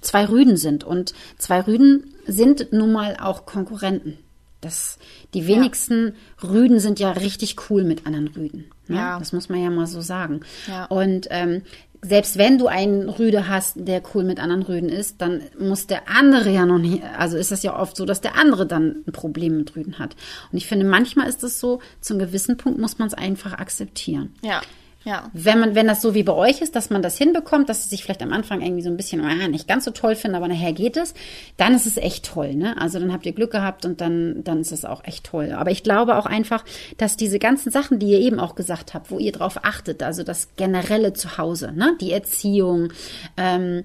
[0.00, 0.84] zwei Rüden sind.
[0.84, 4.18] Und zwei Rüden sind nun mal auch Konkurrenten.
[4.60, 4.98] Das,
[5.32, 6.48] die wenigsten ja.
[6.50, 8.70] Rüden sind ja richtig cool mit anderen Rüden.
[8.88, 8.96] Ne?
[8.96, 9.18] Ja.
[9.18, 10.40] Das muss man ja mal so sagen.
[10.68, 10.84] Ja.
[10.86, 11.62] Und ähm,
[12.02, 16.08] selbst wenn du einen Rüde hast, der cool mit anderen Rüden ist, dann muss der
[16.08, 19.12] andere ja noch nicht, also ist das ja oft so, dass der andere dann ein
[19.12, 20.16] Problem mit Rüden hat.
[20.50, 24.34] Und ich finde, manchmal ist es so, zum gewissen Punkt muss man es einfach akzeptieren.
[24.42, 24.62] Ja.
[25.04, 25.30] Ja.
[25.32, 27.88] Wenn man, wenn das so wie bei euch ist, dass man das hinbekommt, dass sie
[27.88, 30.46] sich vielleicht am Anfang irgendwie so ein bisschen ah, nicht ganz so toll finden, aber
[30.46, 31.14] nachher geht es,
[31.56, 32.78] dann ist es echt toll, ne?
[32.78, 35.52] Also dann habt ihr Glück gehabt und dann, dann ist es auch echt toll.
[35.52, 36.64] Aber ich glaube auch einfach,
[36.98, 40.22] dass diese ganzen Sachen, die ihr eben auch gesagt habt, wo ihr drauf achtet, also
[40.22, 41.96] das generelle Zuhause, ne?
[42.00, 42.92] Die Erziehung,
[43.38, 43.84] ähm,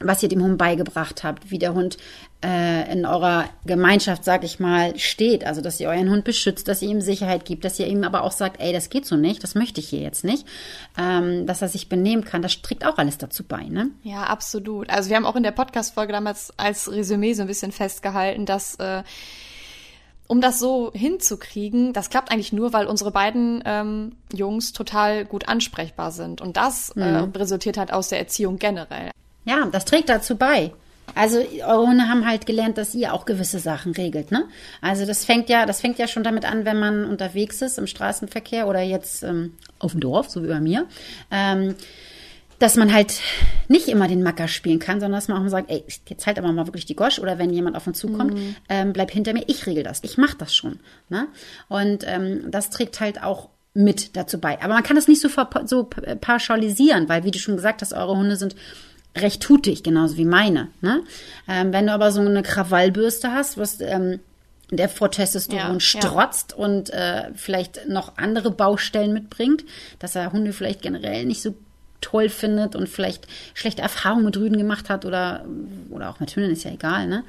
[0.00, 1.96] was ihr dem Hund beigebracht habt, wie der Hund
[2.44, 5.44] äh, in eurer Gemeinschaft, sag ich mal, steht.
[5.44, 8.22] Also, dass ihr euren Hund beschützt, dass ihr ihm Sicherheit gibt, dass ihr ihm aber
[8.22, 10.46] auch sagt, ey, das geht so nicht, das möchte ich hier jetzt nicht,
[10.98, 12.42] ähm, dass er sich benehmen kann.
[12.42, 13.90] Das trägt auch alles dazu bei, ne?
[14.02, 14.90] Ja, absolut.
[14.90, 18.74] Also, wir haben auch in der Podcast-Folge damals als Resümee so ein bisschen festgehalten, dass
[18.76, 19.02] äh,
[20.28, 25.48] um das so hinzukriegen, das klappt eigentlich nur, weil unsere beiden ähm, Jungs total gut
[25.48, 26.40] ansprechbar sind.
[26.40, 27.32] Und das äh, mhm.
[27.32, 29.10] äh, resultiert halt aus der Erziehung generell.
[29.46, 30.72] Ja, das trägt dazu bei.
[31.14, 34.44] Also eure Hunde haben halt gelernt, dass ihr auch gewisse Sachen regelt, ne?
[34.82, 37.86] Also das fängt ja, das fängt ja schon damit an, wenn man unterwegs ist im
[37.86, 40.86] Straßenverkehr oder jetzt ähm, auf dem Dorf, so wie bei mir.
[41.30, 41.76] Ähm,
[42.58, 43.20] dass man halt
[43.68, 46.38] nicht immer den Macker spielen kann, sondern dass man auch mal sagt, ey, jetzt halt
[46.38, 48.56] aber mal wirklich die Gosch oder wenn jemand auf uns zukommt, mhm.
[48.68, 50.80] ähm, bleib hinter mir, ich regel das, ich mach das schon.
[51.10, 51.28] Ne?
[51.68, 54.60] Und ähm, das trägt halt auch mit dazu bei.
[54.62, 55.28] Aber man kann das nicht so,
[55.66, 58.56] so pauschalisieren, weil, wie du schon gesagt hast, eure Hunde sind
[59.16, 60.68] recht tutig, genauso wie meine.
[60.80, 61.02] Ne?
[61.48, 64.20] Ähm, wenn du aber so eine Krawallbürste hast, was ähm,
[64.70, 66.64] der vor Testosteron ja, strotzt ja.
[66.64, 69.64] und äh, vielleicht noch andere Baustellen mitbringt,
[69.98, 71.54] dass er Hunde vielleicht generell nicht so
[72.00, 75.44] toll findet und vielleicht schlechte Erfahrungen mit Rüden gemacht hat oder,
[75.90, 77.24] oder auch mit Hühnern, ist ja egal, ne?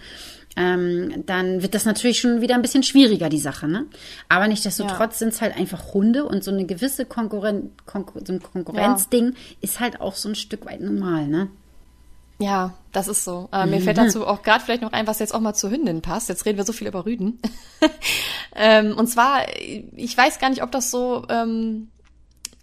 [0.55, 3.85] Ähm, dann wird das natürlich schon wieder ein bisschen schwieriger, die Sache, ne?
[4.27, 5.17] Aber nichtsdestotrotz ja.
[5.19, 9.79] sind es halt einfach Hunde und so eine gewisse Konkurren Konkur so ein Konkurrenzding ist
[9.79, 11.49] halt auch so ein Stück weit normal, ne?
[12.39, 13.49] Ja, das ist so.
[13.51, 16.01] Äh, mir fällt dazu auch gerade vielleicht noch ein, was jetzt auch mal zur Hündin
[16.01, 16.29] passt.
[16.29, 17.41] Jetzt reden wir so viel über Rüden.
[18.55, 21.89] ähm, und zwar, ich weiß gar nicht, ob das so ähm,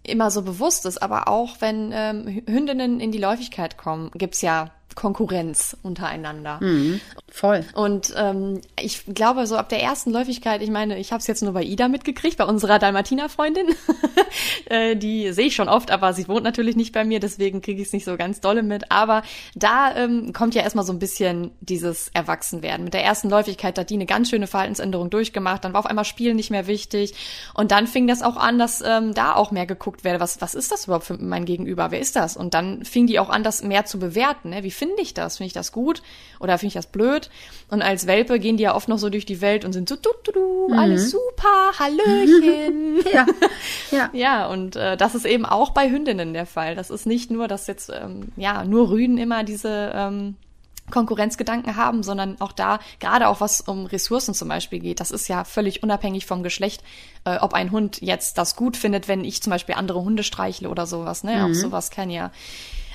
[0.05, 4.71] immer so bewusst ist, aber auch wenn ähm, Hündinnen in die Läufigkeit kommen, gibt's ja
[4.95, 6.59] Konkurrenz untereinander.
[6.61, 7.65] Mhm, voll.
[7.75, 11.43] Und ähm, ich glaube, so ab der ersten Läufigkeit, ich meine, ich habe es jetzt
[11.43, 13.67] nur bei Ida mitgekriegt, bei unserer Dalmatiner-Freundin.
[14.67, 17.81] äh, die sehe ich schon oft, aber sie wohnt natürlich nicht bei mir, deswegen kriege
[17.81, 18.91] ich es nicht so ganz dolle mit.
[18.91, 19.23] Aber
[19.55, 22.85] da ähm, kommt ja erstmal so ein bisschen dieses Erwachsenwerden.
[22.85, 25.65] Mit der ersten Läufigkeit hat die eine ganz schöne Verhaltensänderung durchgemacht.
[25.65, 27.15] Dann war auf einmal Spielen nicht mehr wichtig.
[27.55, 30.55] Und dann fing das auch an, dass ähm, da auch mehr geguckt werde, was, was
[30.55, 31.91] ist das überhaupt für mein Gegenüber?
[31.91, 32.37] Wer ist das?
[32.37, 34.51] Und dann fing die auch an, das mehr zu bewerten.
[34.51, 34.63] Ne?
[34.63, 35.39] Wie finde ich das?
[35.39, 36.03] Finde ich das gut
[36.41, 37.31] oder finde ich das blöd?
[37.69, 39.97] Und als Welpe gehen die ja oft noch so durch die Welt und sind so,
[39.97, 40.79] du, du, du, mhm.
[40.79, 43.05] alles super, Hallöchen.
[43.13, 43.27] ja,
[43.91, 44.11] ja.
[44.13, 46.75] ja, und äh, das ist eben auch bei Hündinnen der Fall.
[46.75, 50.37] Das ist nicht nur, dass jetzt, ähm, ja, nur Rüden immer diese ähm,
[50.91, 55.29] Konkurrenzgedanken haben, sondern auch da, gerade auch was um Ressourcen zum Beispiel geht, das ist
[55.29, 56.83] ja völlig unabhängig vom Geschlecht,
[57.25, 60.69] äh, ob ein Hund jetzt das gut findet, wenn ich zum Beispiel andere Hunde streichle
[60.69, 61.37] oder sowas, ne?
[61.37, 61.45] Mhm.
[61.45, 62.31] Auch sowas kann ja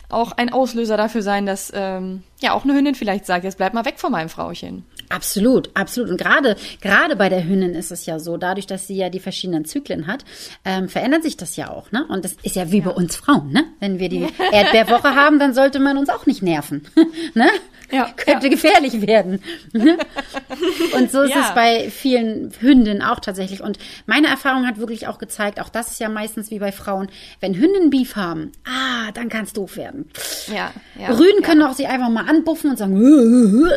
[0.10, 3.74] auch ein Auslöser dafür sein, dass ähm, ja auch eine Hündin vielleicht sagt, jetzt bleib
[3.74, 4.86] mal weg von meinem Frauchen.
[5.10, 6.10] Absolut, absolut.
[6.12, 9.20] Und gerade gerade bei der Hündin ist es ja so, dadurch, dass sie ja die
[9.20, 10.24] verschiedenen Zyklen hat,
[10.66, 11.92] ähm, verändert sich das ja auch.
[11.92, 12.06] Ne?
[12.10, 12.86] Und das ist ja wie ja.
[12.86, 13.52] bei uns Frauen.
[13.52, 13.66] Ne?
[13.80, 16.88] Wenn wir die Erdbeerwoche haben, dann sollte man uns auch nicht nerven.
[17.34, 17.50] ne?
[18.00, 18.52] Ja, Könnte ja.
[18.52, 19.42] gefährlich werden.
[19.74, 21.48] Und so ist ja.
[21.48, 23.62] es bei vielen Hündinnen auch tatsächlich.
[23.64, 27.08] Und meine Erfahrung hat wirklich auch gezeigt, auch das ist ja meistens wie bei Frauen,
[27.40, 30.10] wenn Hündinnen Beef haben, ah, dann kann es doof werden.
[30.54, 32.96] Ja, ja, Rüden können auch sich einfach mal anbuffen und sagen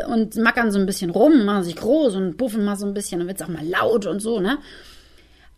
[0.09, 2.95] und mackern so ein bisschen rum rum, machen sich groß und buffen mal so ein
[2.95, 4.59] bisschen, dann wird es auch mal laut und so, ne?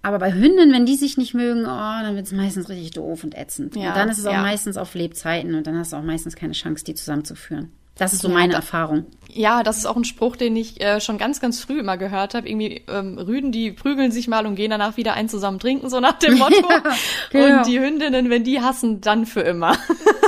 [0.02, 3.24] Aber bei Hünden, wenn die sich nicht mögen, oh, dann wird es meistens richtig doof
[3.24, 3.74] und ätzend.
[3.74, 4.42] Ja, und dann ist es auch ja.
[4.42, 7.72] meistens auf Lebzeiten und dann hast du auch meistens keine Chance, die zusammenzuführen.
[7.96, 9.06] Das ist so ja, meine Erfahrung.
[9.28, 12.34] Ja, das ist auch ein Spruch, den ich äh, schon ganz, ganz früh immer gehört
[12.34, 12.48] habe.
[12.48, 16.00] Irgendwie ähm, Rüden, die prügeln sich mal und gehen danach wieder ein zusammen trinken, so
[16.00, 16.68] nach dem Motto.
[16.68, 16.82] ja,
[17.30, 17.58] genau.
[17.58, 19.76] Und die Hündinnen, wenn die hassen, dann für immer.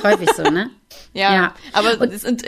[0.02, 0.70] Häufig so, ne?
[1.12, 1.55] Ja, ja.
[1.72, 2.44] aber und, es sind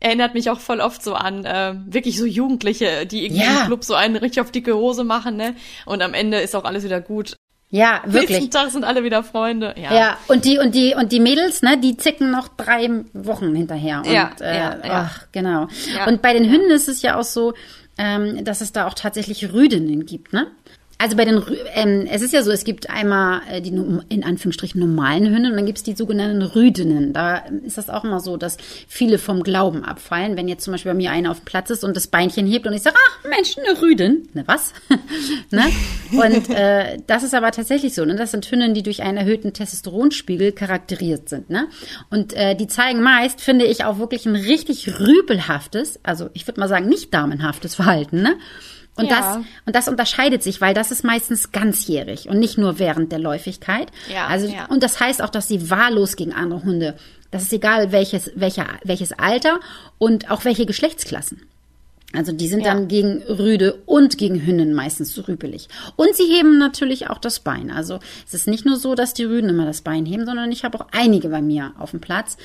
[0.00, 3.62] erinnert mich auch voll oft so an äh, wirklich so Jugendliche, die irgendwie ja.
[3.62, 5.56] im Club so einen richtig auf dicke Hose machen, ne?
[5.86, 7.34] Und am Ende ist auch alles wieder gut.
[7.76, 8.30] Ja, wirklich.
[8.30, 9.74] Nächsten Tag sind alle wieder Freunde.
[9.76, 9.94] Ja.
[9.94, 13.98] ja, und die und die und die Mädels, ne, die zicken noch drei Wochen hinterher.
[13.98, 15.10] Und, ja, äh, ja, ja.
[15.10, 15.68] Ach, genau.
[15.94, 16.06] Ja.
[16.06, 17.52] Und bei den Hünden ist es ja auch so,
[17.98, 20.46] ähm, dass es da auch tatsächlich Rüdinnen gibt, ne?
[20.98, 21.42] Also bei den,
[21.74, 25.56] ähm, es ist ja so, es gibt einmal äh, die in Anführungsstrichen normalen Hünden und
[25.56, 27.12] dann gibt es die sogenannten Rüdinnen.
[27.12, 28.56] Da ist das auch immer so, dass
[28.88, 30.38] viele vom Glauben abfallen.
[30.38, 32.66] Wenn jetzt zum Beispiel bei mir einer auf dem Platz ist und das Beinchen hebt
[32.66, 34.28] und ich sage, ach Mensch, eine Rüdin.
[34.32, 34.72] Ne, was?
[35.50, 35.64] ne?
[36.12, 38.06] Und äh, das ist aber tatsächlich so.
[38.06, 38.16] Ne?
[38.16, 41.50] Das sind Hünden, die durch einen erhöhten Testosteronspiegel charakterisiert sind.
[41.50, 41.68] Ne?
[42.08, 46.58] Und äh, die zeigen meist, finde ich, auch wirklich ein richtig rüpelhaftes, also ich würde
[46.58, 48.22] mal sagen, nicht damenhaftes Verhalten.
[48.22, 48.36] Ne?
[48.96, 49.20] Und, ja.
[49.20, 53.18] das, und das unterscheidet sich, weil das ist meistens ganzjährig und nicht nur während der
[53.18, 53.88] Läufigkeit.
[54.12, 54.66] Ja, also, ja.
[54.66, 56.96] Und das heißt auch, dass sie wahllos gegen andere Hunde,
[57.30, 59.60] das ist egal welches, welcher, welches Alter
[59.98, 61.42] und auch welche Geschlechtsklassen.
[62.12, 62.72] Also die sind ja.
[62.72, 65.68] dann gegen Rüde und gegen Hünden meistens rüpelig.
[65.96, 67.70] Und sie heben natürlich auch das Bein.
[67.70, 70.64] Also es ist nicht nur so, dass die Rüden immer das Bein heben, sondern ich
[70.64, 72.38] habe auch einige bei mir auf dem Platz,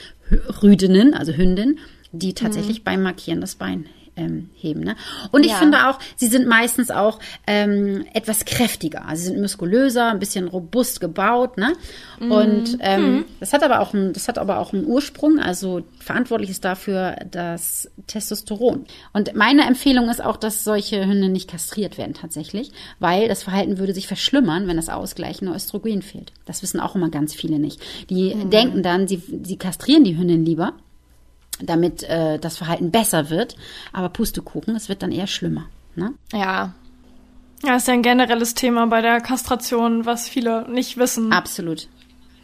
[0.62, 1.80] Rüdinnen, also Hündin,
[2.12, 2.84] die tatsächlich mhm.
[2.84, 4.82] beim Markieren das Bein ähm, heben.
[4.82, 4.96] Ne?
[5.32, 5.58] Und ich ja.
[5.58, 9.04] finde auch, sie sind meistens auch ähm, etwas kräftiger.
[9.14, 11.58] Sie sind muskulöser, ein bisschen robust gebaut.
[11.58, 11.74] Ne?
[12.20, 12.32] Mhm.
[12.32, 13.26] Und ähm, mhm.
[13.40, 15.40] das hat aber auch ein, das hat aber auch einen Ursprung.
[15.40, 18.86] Also verantwortlich ist dafür das Testosteron.
[19.14, 23.78] Und meine Empfehlung ist auch, dass solche Hunde nicht kastriert werden tatsächlich, weil das Verhalten
[23.78, 26.34] würde sich verschlimmern, wenn das ausgleichende Östrogen fehlt.
[26.46, 27.82] Das wissen auch immer ganz viele nicht.
[28.10, 28.50] Die mhm.
[28.50, 30.74] denken dann, sie, sie kastrieren die Hündin lieber
[31.64, 33.56] damit äh, das Verhalten besser wird.
[33.94, 35.66] Aber Pustekuchen, es wird dann eher schlimmer.
[35.96, 36.14] Ne?
[36.34, 36.74] Ja.
[37.64, 41.32] Ja, ist ja ein generelles Thema bei der Kastration, was viele nicht wissen.
[41.32, 41.88] Absolut.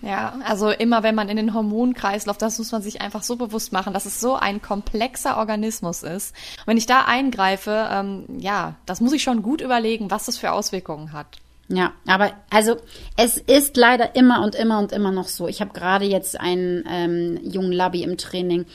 [0.01, 3.73] Ja, also immer wenn man in den Hormonkreislauf, das muss man sich einfach so bewusst
[3.73, 6.35] machen, dass es so ein komplexer Organismus ist.
[6.59, 10.37] Und wenn ich da eingreife, ähm, ja, das muss ich schon gut überlegen, was das
[10.37, 11.27] für Auswirkungen hat.
[11.69, 12.77] Ja, aber also
[13.17, 15.47] es ist leider immer und immer und immer noch so.
[15.47, 18.65] Ich habe gerade jetzt einen ähm, jungen Labby im Training,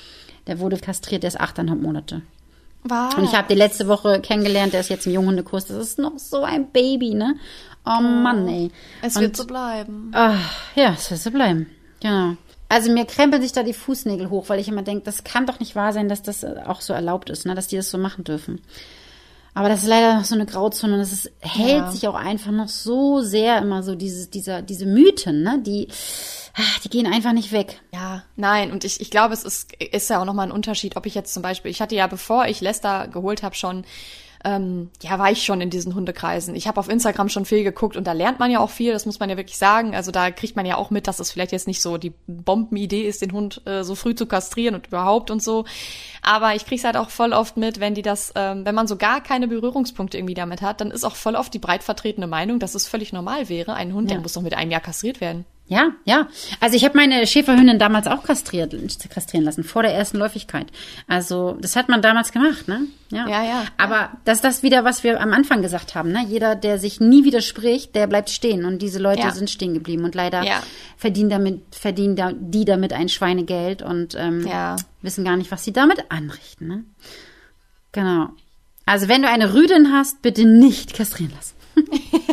[0.46, 2.22] der wurde kastriert, der ist achteinhalb Monate.
[2.84, 3.14] Was?
[3.14, 5.66] Und ich habe die letzte Woche kennengelernt, der ist jetzt im Junghundekurs.
[5.66, 7.36] Das ist noch so ein Baby, ne?
[7.84, 8.70] Oh, oh Mann, ey.
[9.02, 10.10] Es Und, wird so bleiben.
[10.12, 11.68] Ach, ja, es wird so bleiben.
[12.00, 12.36] Genau.
[12.68, 15.60] Also mir krempeln sich da die Fußnägel hoch, weil ich immer denke, das kann doch
[15.60, 17.54] nicht wahr sein, dass das auch so erlaubt ist, ne?
[17.54, 18.62] dass die das so machen dürfen.
[19.54, 21.90] Aber das ist leider noch so eine Grauzone und es hält ja.
[21.90, 25.60] sich auch einfach noch so sehr immer so diese, dieser, diese Mythen, ne?
[25.62, 25.88] Die,
[26.54, 27.82] ach, die gehen einfach nicht weg.
[27.92, 28.72] Ja, nein.
[28.72, 31.34] Und ich, ich glaube, es ist, ist ja auch nochmal ein Unterschied, ob ich jetzt
[31.34, 33.84] zum Beispiel, ich hatte ja, bevor ich Lester geholt habe, schon
[34.44, 36.54] ähm, ja, war ich schon in diesen Hundekreisen.
[36.54, 39.06] Ich habe auf Instagram schon viel geguckt und da lernt man ja auch viel, das
[39.06, 39.94] muss man ja wirklich sagen.
[39.94, 43.02] Also da kriegt man ja auch mit, dass es vielleicht jetzt nicht so die Bombenidee
[43.02, 45.64] ist, den Hund äh, so früh zu kastrieren und überhaupt und so.
[46.22, 48.96] Aber ich krieg's halt auch voll oft mit, wenn die das, ähm, wenn man so
[48.96, 52.58] gar keine Berührungspunkte irgendwie damit hat, dann ist auch voll oft die breit vertretene Meinung,
[52.58, 53.74] dass es völlig normal wäre.
[53.74, 54.16] Ein Hund, ja.
[54.16, 55.44] der muss doch mit einem Jahr kastriert werden.
[55.66, 56.28] Ja, ja.
[56.60, 58.74] Also ich habe meine Schäferhündin damals auch kastriert,
[59.08, 60.66] kastrieren lassen, vor der ersten Läufigkeit.
[61.06, 62.88] Also das hat man damals gemacht, ne?
[63.10, 63.42] Ja, ja.
[63.42, 64.12] ja Aber ja.
[64.24, 66.24] das ist das wieder, was wir am Anfang gesagt haben, ne?
[66.28, 68.64] Jeder, der sich nie widerspricht, der bleibt stehen.
[68.64, 69.30] Und diese Leute ja.
[69.30, 70.04] sind stehen geblieben.
[70.04, 70.42] Und leider
[70.96, 74.46] verdienen damit, verdienen da, die damit ein Schweinegeld und ähm,
[75.00, 76.84] wissen gar nicht, was sie damit anrichten, ne?
[77.92, 78.30] Genau.
[78.84, 81.54] Also wenn du eine Rüdin hast, bitte nicht kastrieren lassen.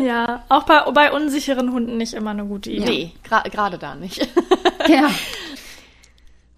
[0.00, 2.84] ja, auch bei, bei unsicheren Hunden nicht immer eine gute Idee.
[2.84, 4.28] Nee, gerade da nicht.
[4.88, 5.10] ja.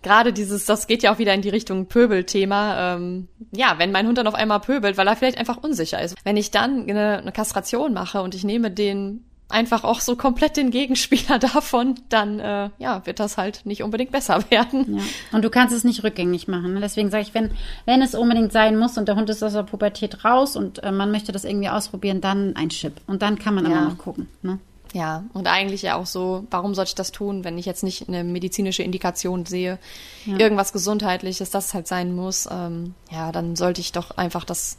[0.03, 2.97] Gerade dieses, das geht ja auch wieder in die Richtung Pöbel-Thema.
[2.97, 6.15] Ähm, ja, wenn mein Hund dann auf einmal pöbelt, weil er vielleicht einfach unsicher ist.
[6.25, 10.57] Wenn ich dann eine, eine Kastration mache und ich nehme den einfach auch so komplett
[10.57, 14.99] den Gegenspieler davon, dann äh, ja, wird das halt nicht unbedingt besser werden.
[14.99, 15.03] Ja.
[15.33, 16.75] Und du kannst es nicht rückgängig machen.
[16.75, 16.81] Ne?
[16.81, 17.51] Deswegen sage ich, wenn,
[17.87, 20.93] wenn es unbedingt sein muss und der Hund ist aus der Pubertät raus und äh,
[20.93, 23.01] man möchte das irgendwie ausprobieren, dann ein Chip.
[23.07, 23.73] Und dann kann man ja.
[23.73, 24.29] immer noch gucken.
[24.43, 24.59] Ne?
[24.93, 28.09] Ja, und eigentlich ja auch so, warum sollte ich das tun, wenn ich jetzt nicht
[28.09, 29.81] eine medizinische Indikation sehe,
[30.25, 30.39] ja.
[30.39, 34.79] irgendwas Gesundheitliches, das halt sein muss, ähm, ja, dann sollte ich doch einfach das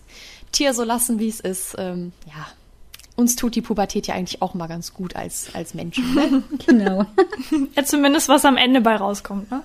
[0.54, 1.76] Tier so lassen, wie es ist.
[1.78, 2.48] Ähm, ja,
[3.16, 6.14] uns tut die Pubertät ja eigentlich auch mal ganz gut als, als Menschen.
[6.14, 6.44] Ne?
[6.66, 7.06] genau.
[7.76, 9.62] ja, zumindest was am Ende bei rauskommt, ne?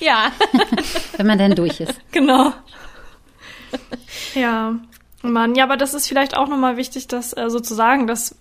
[0.00, 0.32] Ja.
[1.16, 1.94] Wenn man dann durch ist.
[2.12, 2.52] Genau.
[4.34, 4.76] Ja.
[5.22, 8.36] Mann, ja, aber das ist vielleicht auch nochmal wichtig, das äh, sozusagen, dass,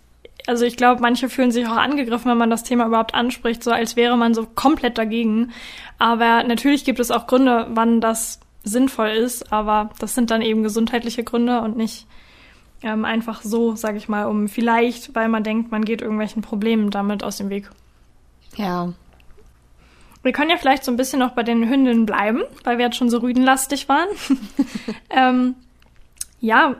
[0.47, 3.71] also ich glaube, manche fühlen sich auch angegriffen, wenn man das Thema überhaupt anspricht, so
[3.71, 5.51] als wäre man so komplett dagegen.
[5.97, 10.63] Aber natürlich gibt es auch Gründe, wann das sinnvoll ist, aber das sind dann eben
[10.63, 12.07] gesundheitliche Gründe und nicht
[12.81, 16.89] ähm, einfach so, sage ich mal, um vielleicht, weil man denkt, man geht irgendwelchen Problemen
[16.91, 17.69] damit aus dem Weg.
[18.55, 18.93] Ja.
[20.21, 22.97] Wir können ja vielleicht so ein bisschen noch bei den Hündinnen bleiben, weil wir jetzt
[22.97, 24.09] schon so rüdenlastig waren.
[25.09, 25.55] ähm,
[26.41, 26.75] ja,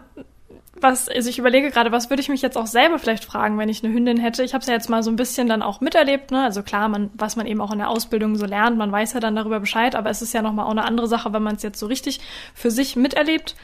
[0.82, 3.70] was, also ich überlege gerade, was würde ich mich jetzt auch selber vielleicht fragen, wenn
[3.70, 4.44] ich eine Hündin hätte.
[4.44, 6.44] Ich habe es ja jetzt mal so ein bisschen dann auch miterlebt, ne?
[6.44, 9.20] Also klar, man, was man eben auch in der Ausbildung so lernt, man weiß ja
[9.20, 11.64] dann darüber Bescheid, aber es ist ja nochmal auch eine andere Sache, wenn man es
[11.64, 12.20] jetzt so richtig
[12.54, 13.56] für sich miterlebt.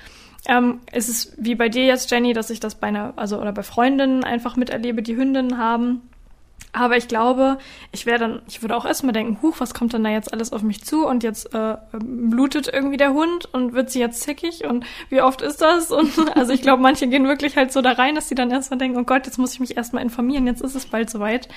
[0.48, 3.52] Ähm, ist es wie bei dir jetzt, Jenny, dass ich das bei einer, also oder
[3.52, 6.02] bei Freundinnen einfach miterlebe, die Hündinnen haben.
[6.72, 7.58] Aber ich glaube,
[7.94, 10.52] ich wäre dann, ich würde auch erstmal denken, huch, was kommt denn da jetzt alles
[10.52, 11.08] auf mich zu?
[11.08, 15.42] Und jetzt äh, blutet irgendwie der Hund und wird sie jetzt zickig und wie oft
[15.42, 15.90] ist das?
[15.90, 18.78] Und also ich glaube, manche gehen wirklich halt so da rein, dass sie dann erstmal
[18.78, 21.48] denken, oh Gott, jetzt muss ich mich erstmal informieren, jetzt ist es bald soweit.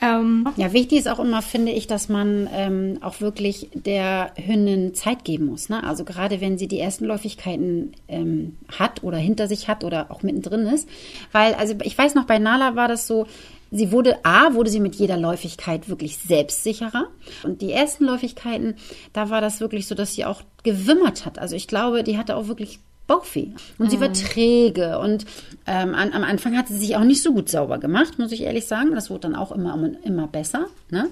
[0.00, 4.94] Ähm, ja, wichtig ist auch immer, finde ich, dass man ähm, auch wirklich der Hündin
[4.94, 5.68] Zeit geben muss.
[5.68, 5.84] Ne?
[5.84, 10.22] Also gerade wenn sie die ersten Läufigkeiten ähm, hat oder hinter sich hat oder auch
[10.22, 10.88] mittendrin ist.
[11.32, 13.26] Weil, also ich weiß noch, bei Nala war das so,
[13.70, 17.06] sie wurde, A, wurde sie mit jeder Läufigkeit wirklich selbstsicherer.
[17.44, 18.74] Und die ersten Läufigkeiten,
[19.12, 21.38] da war das wirklich so, dass sie auch gewimmert hat.
[21.38, 23.48] Also ich glaube, die hatte auch wirklich Bauchweh.
[23.78, 23.90] Und mhm.
[23.90, 24.14] sie war mhm.
[24.14, 24.98] träge.
[24.98, 25.26] Und
[25.66, 28.42] ähm, an, am Anfang hat sie sich auch nicht so gut sauber gemacht, muss ich
[28.42, 28.94] ehrlich sagen.
[28.94, 30.66] Das wurde dann auch immer, immer besser.
[30.90, 31.08] Ne?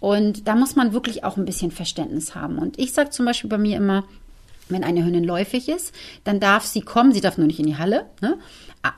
[0.00, 2.58] Und da muss man wirklich auch ein bisschen Verständnis haben.
[2.58, 4.04] Und ich sage zum Beispiel bei mir immer,
[4.68, 7.12] wenn eine Hündin läufig ist, dann darf sie kommen.
[7.12, 8.06] Sie darf nur nicht in die Halle.
[8.22, 8.38] Ne?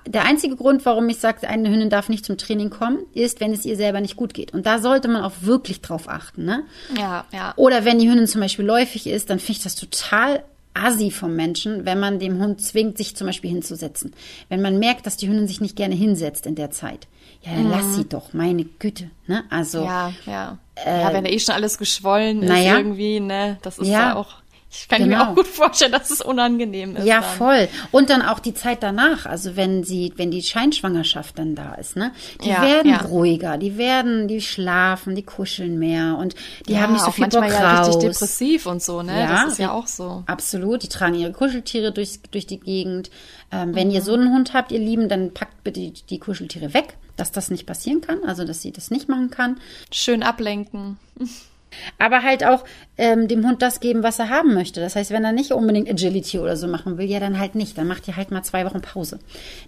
[0.07, 3.53] Der einzige Grund, warum ich sage, eine Hündin darf nicht zum Training kommen, ist, wenn
[3.53, 4.55] es ihr selber nicht gut geht.
[4.55, 6.45] Und da sollte man auch wirklich drauf achten.
[6.45, 6.63] Ne?
[6.97, 7.53] Ja, ja.
[7.57, 10.45] Oder wenn die Hündin zum Beispiel läufig ist, dann finde ich das total
[10.77, 14.13] assi vom Menschen, wenn man dem Hund zwingt, sich zum Beispiel hinzusetzen.
[14.49, 17.09] Wenn man merkt, dass die Hündin sich nicht gerne hinsetzt in der Zeit.
[17.43, 17.71] Ja, dann mhm.
[17.71, 19.11] lass sie doch, meine Güte.
[19.27, 19.45] Ne?
[19.51, 20.59] Also, ja, ja.
[20.75, 24.11] Äh, ja, wenn er eh schon alles geschwollen ist ja, irgendwie, ne, das ist ja,
[24.11, 24.37] ja auch
[24.79, 25.17] ich kann genau.
[25.17, 27.07] mir auch gut vorstellen, dass es unangenehm ist.
[27.07, 27.31] Ja, dann.
[27.37, 27.69] voll.
[27.93, 31.97] Und dann auch die Zeit danach, also wenn sie, wenn die Scheinschwangerschaft dann da ist,
[31.97, 32.13] ne?
[32.45, 33.01] Die ja, werden ja.
[33.03, 36.35] ruhiger, die werden, die schlafen, die kuscheln mehr und
[36.69, 39.19] die ja, haben nicht so viel manchmal Bock ja richtig depressiv und so, ne?
[39.19, 40.23] Ja, das ist ja auch so.
[40.27, 40.83] Absolut.
[40.83, 43.11] Die tragen ihre Kuscheltiere durch, durch die Gegend.
[43.53, 43.95] Ähm, wenn mhm.
[43.95, 47.33] ihr so einen Hund habt, ihr Lieben, dann packt bitte die, die Kuscheltiere weg, dass
[47.33, 49.59] das nicht passieren kann, also dass sie das nicht machen kann.
[49.91, 50.99] Schön ablenken.
[51.99, 52.65] Aber halt auch
[52.99, 54.81] ähm, dem Hund das geben, was er haben möchte.
[54.81, 57.77] Das heißt, wenn er nicht unbedingt Agility oder so machen will, ja, dann halt nicht.
[57.79, 59.19] Dann macht ihr halt mal zwei Wochen Pause.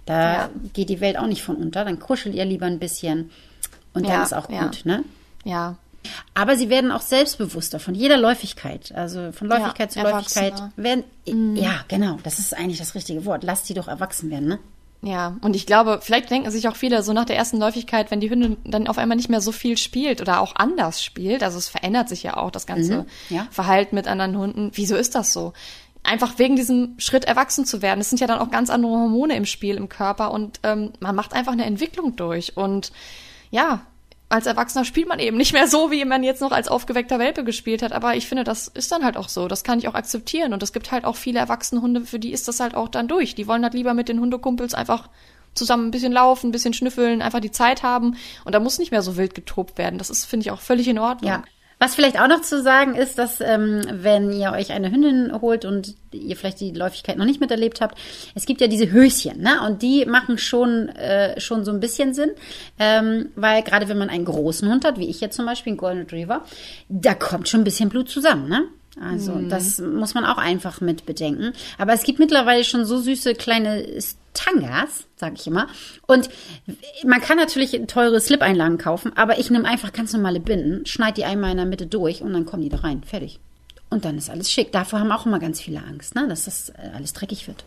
[0.05, 0.49] Da ja.
[0.73, 1.85] geht die Welt auch nicht von unter.
[1.85, 3.31] Dann kuschelt ihr lieber ein bisschen
[3.93, 4.97] und dann ja, ist auch gut, ja.
[4.97, 5.03] ne?
[5.43, 5.75] Ja.
[6.33, 8.93] Aber sie werden auch selbstbewusster von jeder Läufigkeit.
[8.95, 11.03] Also von Läufigkeit zu Läufigkeit werden.
[11.27, 11.55] Mhm.
[11.55, 12.19] Ja, genau.
[12.23, 13.43] Das ist eigentlich das richtige Wort.
[13.43, 14.59] Lasst sie doch erwachsen werden, ne?
[15.01, 18.19] Ja, und ich glaube, vielleicht denken sich auch viele so nach der ersten Läufigkeit, wenn
[18.19, 21.57] die Hündin dann auf einmal nicht mehr so viel spielt oder auch anders spielt, also
[21.57, 23.47] es verändert sich ja auch das ganze mhm, ja.
[23.49, 24.71] Verhalten mit anderen Hunden.
[24.73, 25.53] Wieso ist das so?
[26.03, 28.01] Einfach wegen diesem Schritt erwachsen zu werden.
[28.01, 31.15] Es sind ja dann auch ganz andere Hormone im Spiel im Körper und ähm, man
[31.15, 32.57] macht einfach eine Entwicklung durch.
[32.57, 32.91] Und
[33.51, 33.81] ja,
[34.29, 37.43] als Erwachsener spielt man eben nicht mehr so, wie man jetzt noch als aufgeweckter Welpe
[37.43, 37.91] gespielt hat.
[37.91, 39.47] Aber ich finde, das ist dann halt auch so.
[39.47, 40.53] Das kann ich auch akzeptieren.
[40.53, 43.07] Und es gibt halt auch viele erwachsene Hunde, für die ist das halt auch dann
[43.07, 43.33] durch.
[43.33, 45.09] Die wollen halt lieber mit den Hundekumpels einfach
[45.55, 48.17] zusammen ein bisschen laufen, ein bisschen schnüffeln, einfach die Zeit haben.
[48.45, 49.97] Und da muss nicht mehr so wild getobt werden.
[49.97, 51.31] Das ist, finde ich, auch völlig in Ordnung.
[51.31, 51.43] Ja.
[51.79, 55.63] Was vielleicht auch noch zu sagen ist, dass ähm, wenn ihr euch eine Hündin holt
[55.63, 57.97] und ihr vielleicht die Läufigkeit noch nicht miterlebt habt,
[58.35, 59.61] es gibt ja diese Höschen, ne?
[59.65, 62.31] Und die machen schon äh, schon so ein bisschen Sinn,
[62.79, 65.77] ähm, weil gerade wenn man einen großen Hund hat, wie ich jetzt zum Beispiel, einen
[65.77, 66.43] Golden Retriever,
[66.89, 68.65] da kommt schon ein bisschen Blut zusammen, ne?
[69.01, 69.49] Also mhm.
[69.49, 71.53] das muss man auch einfach mit bedenken.
[71.77, 73.85] Aber es gibt mittlerweile schon so süße kleine
[74.33, 75.67] Tangas, sage ich immer.
[76.07, 76.29] Und
[77.05, 81.25] man kann natürlich teure Slip-Einlagen kaufen, aber ich nehme einfach ganz normale Binden, schneide die
[81.25, 83.03] einmal in der Mitte durch und dann kommen die da rein.
[83.03, 83.39] Fertig.
[83.89, 84.71] Und dann ist alles schick.
[84.71, 86.27] Davor haben auch immer ganz viele Angst, ne?
[86.27, 87.65] dass das äh, alles dreckig wird.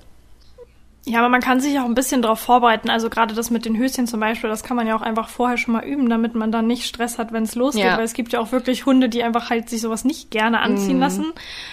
[1.05, 2.89] Ja, aber man kann sich auch ein bisschen darauf vorbereiten.
[2.89, 5.59] Also gerade das mit den Höschen zum Beispiel, das kann man ja auch einfach vorher
[5.59, 7.85] schon mal üben, damit man dann nicht Stress hat, wenn es losgeht.
[7.85, 7.97] Ja.
[7.97, 10.99] Weil es gibt ja auch wirklich Hunde, die einfach halt sich sowas nicht gerne anziehen
[10.99, 11.01] mm.
[11.01, 11.33] lassen.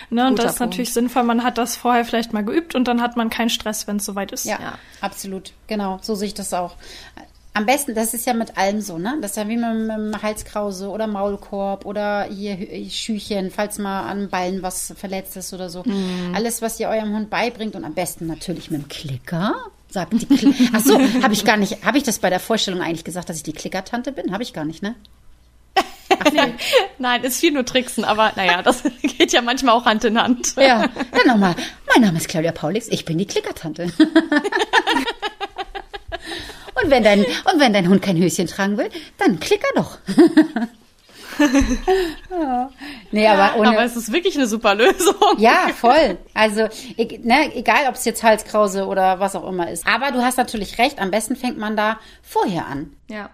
[0.10, 0.24] Ne?
[0.24, 0.72] Und Guter das ist Punkt.
[0.72, 1.24] natürlich sinnvoll.
[1.24, 4.06] Man hat das vorher vielleicht mal geübt und dann hat man keinen Stress, wenn es
[4.06, 4.46] soweit ist.
[4.46, 5.54] Ja, ja, absolut.
[5.68, 6.76] Genau, so sehe ich das auch.
[7.54, 9.18] Am besten, das ist ja mit allem so, ne?
[9.22, 12.58] Das ist ja wie mit, mit dem Halskrause oder Maulkorb oder hier
[12.90, 15.84] Schüchen, falls mal an Ballen was verletzt ist oder so.
[15.84, 16.34] Mhm.
[16.36, 19.56] Alles, was ihr eurem Hund beibringt und am besten natürlich mit dem Klicker.
[19.90, 22.82] Sagt die Kl Ach so, habe ich gar nicht, habe ich das bei der Vorstellung
[22.82, 24.32] eigentlich gesagt, dass ich die Klickertante bin?
[24.32, 24.96] Habe ich gar nicht, ne?
[26.20, 26.54] Ach, nee.
[26.98, 30.56] Nein, ist viel nur Tricksen, aber naja, das geht ja manchmal auch Hand in Hand.
[30.58, 31.56] Ja, dann nochmal.
[31.94, 33.92] Mein Name ist Claudia Paulix, ich bin die Klickertante.
[36.84, 37.20] Und wenn dein,
[37.54, 39.98] und wenn dein Hund kein Höschen tragen will, dann klick er doch.
[42.32, 42.70] ja.
[43.12, 45.16] Nee, aber, ohne, aber es ist wirklich eine super Lösung.
[45.38, 46.18] Ja, voll.
[46.34, 46.68] Also,
[46.98, 49.88] ne, egal ob es jetzt Halskrause oder was auch immer ist.
[49.88, 52.94] Aber du hast natürlich recht, am besten fängt man da vorher an.
[53.10, 53.30] Ja.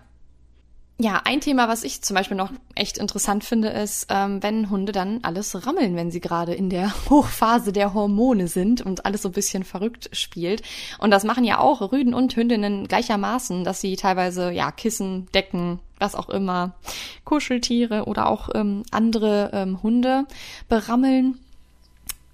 [0.97, 4.93] Ja, ein Thema, was ich zum Beispiel noch echt interessant finde, ist, ähm, wenn Hunde
[4.93, 9.29] dann alles rammeln, wenn sie gerade in der Hochphase der Hormone sind und alles so
[9.29, 10.61] ein bisschen verrückt spielt.
[10.97, 15.79] Und das machen ja auch Rüden und Hündinnen gleichermaßen, dass sie teilweise ja Kissen, Decken,
[15.99, 16.75] was auch immer,
[17.25, 20.25] Kuscheltiere oder auch ähm, andere ähm, Hunde
[20.69, 21.39] berammeln.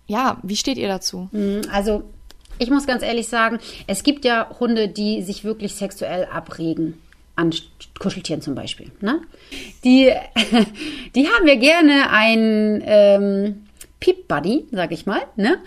[0.06, 1.30] Ja, wie steht ihr dazu?
[1.32, 2.04] Mhm, also
[2.60, 3.58] ich muss ganz ehrlich sagen,
[3.88, 7.00] es gibt ja Hunde, die sich wirklich sexuell abregen
[7.42, 7.54] an
[8.00, 8.92] Kuscheltieren zum Beispiel.
[9.02, 9.22] Ne?
[9.84, 10.12] Die,
[11.16, 13.68] die haben ja gerne einen ähm,
[14.00, 15.22] Peep Buddy, sag ich mal.
[15.36, 15.58] Ne?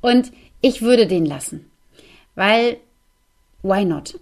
[0.00, 1.70] Und ich würde den lassen.
[2.34, 2.78] Weil,
[3.62, 4.18] why not?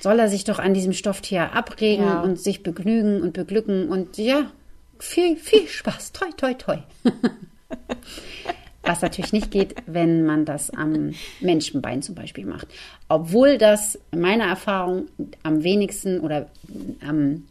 [0.00, 2.20] Soll er sich doch an diesem Stofftier abregen ja.
[2.20, 4.50] und sich begnügen und beglücken und ja,
[4.98, 6.12] viel, viel Spaß.
[6.12, 6.78] Toi, toi, toi.
[8.82, 12.68] Was natürlich nicht geht, wenn man das am Menschenbein zum Beispiel macht.
[13.08, 15.08] Obwohl das in meiner Erfahrung
[15.42, 16.48] am wenigsten oder
[17.06, 17.44] am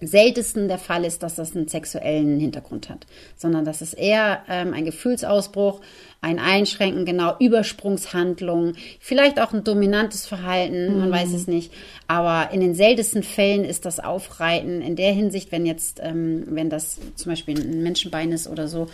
[0.00, 4.72] seltensten der Fall ist, dass das einen sexuellen Hintergrund hat, sondern dass es eher ähm,
[4.72, 5.80] ein Gefühlsausbruch,
[6.20, 11.00] ein Einschränken, genau, Übersprungshandlungen, vielleicht auch ein dominantes Verhalten, mhm.
[11.00, 11.72] man weiß es nicht.
[12.06, 16.70] Aber in den seltensten Fällen ist das Aufreiten in der Hinsicht, wenn jetzt, ähm, wenn
[16.70, 18.86] das zum Beispiel ein Menschenbein ist oder so,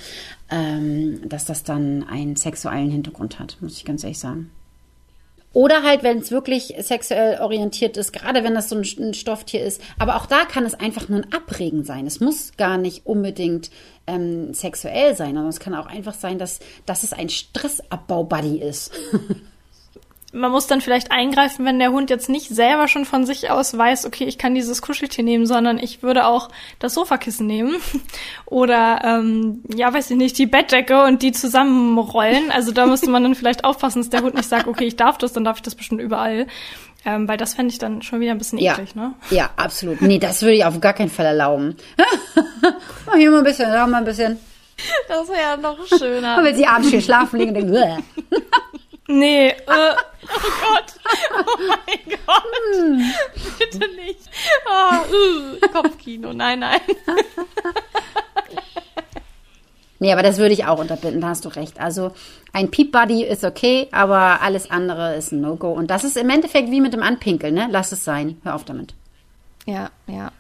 [0.50, 4.50] ähm, dass das dann einen sexuellen Hintergrund hat, muss ich ganz ehrlich sagen.
[5.54, 9.80] Oder halt, wenn es wirklich sexuell orientiert ist, gerade wenn das so ein, Stofftier ist.
[9.98, 12.06] Aber auch da kann es einfach nur ein Abregen sein.
[12.06, 13.70] Es muss gar nicht unbedingt
[14.08, 18.92] ähm, sexuell sein, sondern es kann auch einfach sein, dass, dass es ein Stressabbau-Buddy ist.
[20.34, 23.76] man muss dann vielleicht eingreifen, wenn der Hund jetzt nicht selber schon von sich aus
[23.76, 26.48] weiß, okay, ich kann dieses Kuscheltier nehmen, sondern ich würde auch
[26.80, 27.76] das Sofakissen nehmen
[28.46, 32.50] oder ähm, ja, weiß ich nicht, die Bettdecke und die zusammenrollen.
[32.50, 35.18] Also da müsste man dann vielleicht aufpassen, dass der Hund nicht sagt, okay, ich darf
[35.18, 36.46] das, dann darf ich das bestimmt überall.
[37.06, 38.72] Ähm, weil das fände ich dann schon wieder ein bisschen ja.
[38.72, 39.12] eklig, ne?
[39.28, 40.00] Ja, absolut.
[40.00, 41.76] Nee, das würde ich auf gar keinen Fall erlauben.
[43.06, 44.38] Mach hier mal ein bisschen, da mal ein bisschen.
[45.06, 46.38] Das wäre ja noch schöner.
[46.38, 48.04] Und wenn sie abends hier schlafen liegen und denken,
[49.06, 50.94] Nee, äh, oh Gott.
[51.32, 52.44] Oh mein Gott.
[52.74, 53.12] Hm.
[53.58, 54.20] Bitte nicht.
[54.66, 56.32] Oh, uh, Kopfkino.
[56.32, 56.80] Nein, nein.
[60.00, 61.80] Nee, aber das würde ich auch unterbinden, da hast du recht.
[61.80, 62.12] Also
[62.52, 65.72] ein Peep Buddy ist okay, aber alles andere ist ein No-Go.
[65.72, 67.68] Und das ist im Endeffekt wie mit dem Anpinkeln, ne?
[67.70, 68.38] Lass es sein.
[68.42, 68.92] Hör auf damit.
[69.64, 70.30] Ja, ja.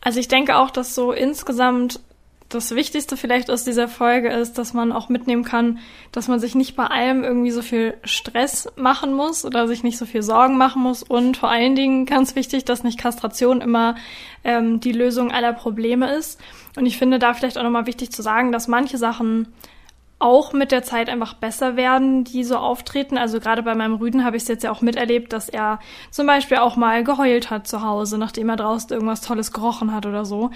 [0.00, 2.00] Also ich denke auch, dass so insgesamt
[2.48, 5.78] das Wichtigste vielleicht aus dieser Folge ist, dass man auch mitnehmen kann,
[6.12, 9.98] dass man sich nicht bei allem irgendwie so viel Stress machen muss oder sich nicht
[9.98, 13.96] so viel Sorgen machen muss und vor allen Dingen ganz wichtig, dass nicht Kastration immer
[14.44, 16.40] ähm, die Lösung aller Probleme ist.
[16.76, 19.48] Und ich finde da vielleicht auch nochmal wichtig zu sagen, dass manche Sachen
[20.18, 23.18] auch mit der Zeit einfach besser werden, die so auftreten.
[23.18, 25.78] Also gerade bei meinem Rüden habe ich es jetzt ja auch miterlebt, dass er
[26.10, 30.06] zum Beispiel auch mal geheult hat zu Hause, nachdem er draußen irgendwas Tolles gerochen hat
[30.06, 30.50] oder so.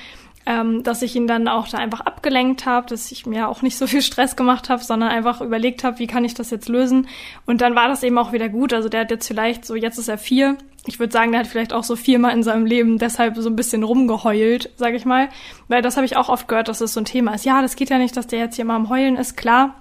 [0.47, 3.77] Ähm, dass ich ihn dann auch da einfach abgelenkt habe, dass ich mir auch nicht
[3.77, 7.09] so viel Stress gemacht habe, sondern einfach überlegt habe, wie kann ich das jetzt lösen.
[7.47, 8.73] Und dann war das eben auch wieder gut.
[8.73, 10.57] Also der hat jetzt vielleicht so, jetzt ist er vier.
[10.87, 13.57] Ich würde sagen, der hat vielleicht auch so viermal in seinem Leben deshalb so ein
[13.57, 15.29] bisschen rumgeheult, sage ich mal.
[15.69, 17.45] Weil das habe ich auch oft gehört, dass das so ein Thema ist.
[17.45, 19.37] Ja, das geht ja nicht, dass der jetzt hier mal am Heulen ist.
[19.37, 19.75] Klar,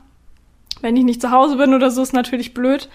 [0.82, 2.90] wenn ich nicht zu Hause bin oder so, ist natürlich blöd.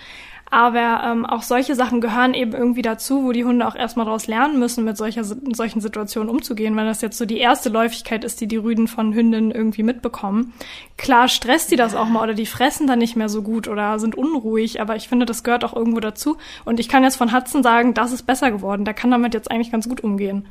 [0.51, 4.27] Aber ähm, auch solche Sachen gehören eben irgendwie dazu, wo die Hunde auch erstmal daraus
[4.27, 8.41] lernen müssen, mit solcher, solchen Situationen umzugehen, wenn das jetzt so die erste Läufigkeit ist,
[8.41, 10.53] die die Rüden von Hündinnen irgendwie mitbekommen.
[10.97, 13.99] Klar stresst die das auch mal oder die fressen dann nicht mehr so gut oder
[13.99, 16.37] sind unruhig, aber ich finde, das gehört auch irgendwo dazu.
[16.65, 18.85] Und ich kann jetzt von Hudson sagen, das ist besser geworden.
[18.85, 20.47] Der kann damit jetzt eigentlich ganz gut umgehen.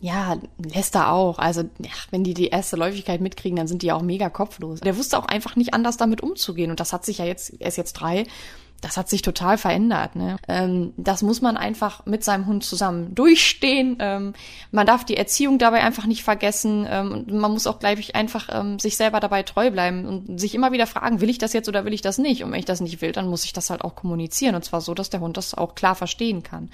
[0.00, 1.38] Ja, Lester auch.
[1.38, 4.80] Also, ja, wenn die die erste Läufigkeit mitkriegen, dann sind die auch mega kopflos.
[4.80, 6.70] Der wusste auch einfach nicht anders damit umzugehen.
[6.70, 8.24] Und das hat sich ja jetzt, er ist jetzt drei,
[8.84, 10.14] das hat sich total verändert.
[10.14, 10.36] Ne?
[10.46, 13.96] Ähm, das muss man einfach mit seinem Hund zusammen durchstehen.
[13.98, 14.34] Ähm,
[14.72, 16.86] man darf die Erziehung dabei einfach nicht vergessen.
[16.88, 20.54] Ähm, und man muss auch gleich einfach ähm, sich selber dabei treu bleiben und sich
[20.54, 22.44] immer wieder fragen, will ich das jetzt oder will ich das nicht?
[22.44, 24.54] Und wenn ich das nicht will, dann muss ich das halt auch kommunizieren.
[24.54, 26.68] Und zwar so, dass der Hund das auch klar verstehen kann.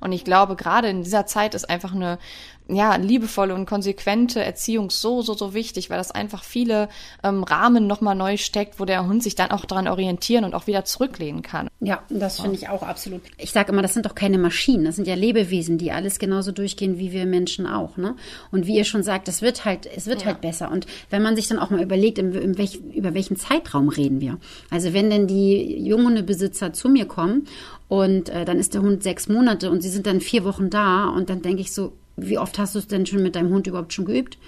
[0.00, 2.18] Und ich glaube, gerade in dieser Zeit ist einfach eine
[2.66, 6.88] ja, liebevolle und konsequente Erziehung so, so, so wichtig, weil das einfach viele
[7.22, 10.66] ähm, Rahmen nochmal neu steckt, wo der Hund sich dann auch daran orientieren und auch
[10.66, 11.68] wieder zurücklehnen kann.
[11.80, 13.20] Ja, das finde ich auch absolut.
[13.36, 16.52] Ich sage immer, das sind doch keine Maschinen, das sind ja Lebewesen, die alles genauso
[16.52, 17.98] durchgehen wie wir Menschen auch.
[17.98, 18.16] Ne?
[18.50, 20.28] Und wie ihr schon sagt, es wird halt, es wird ja.
[20.28, 20.70] halt besser.
[20.70, 24.22] Und wenn man sich dann auch mal überlegt, in, in welch, über welchen Zeitraum reden
[24.22, 24.38] wir.
[24.70, 27.46] Also wenn denn die Junghundebesitzer zu mir kommen
[27.88, 31.08] und äh, dann ist der Hund sechs Monate und sie sind dann vier Wochen da
[31.08, 33.66] und dann denke ich so, wie oft hast du es denn schon mit deinem Hund
[33.66, 34.38] überhaupt schon geübt?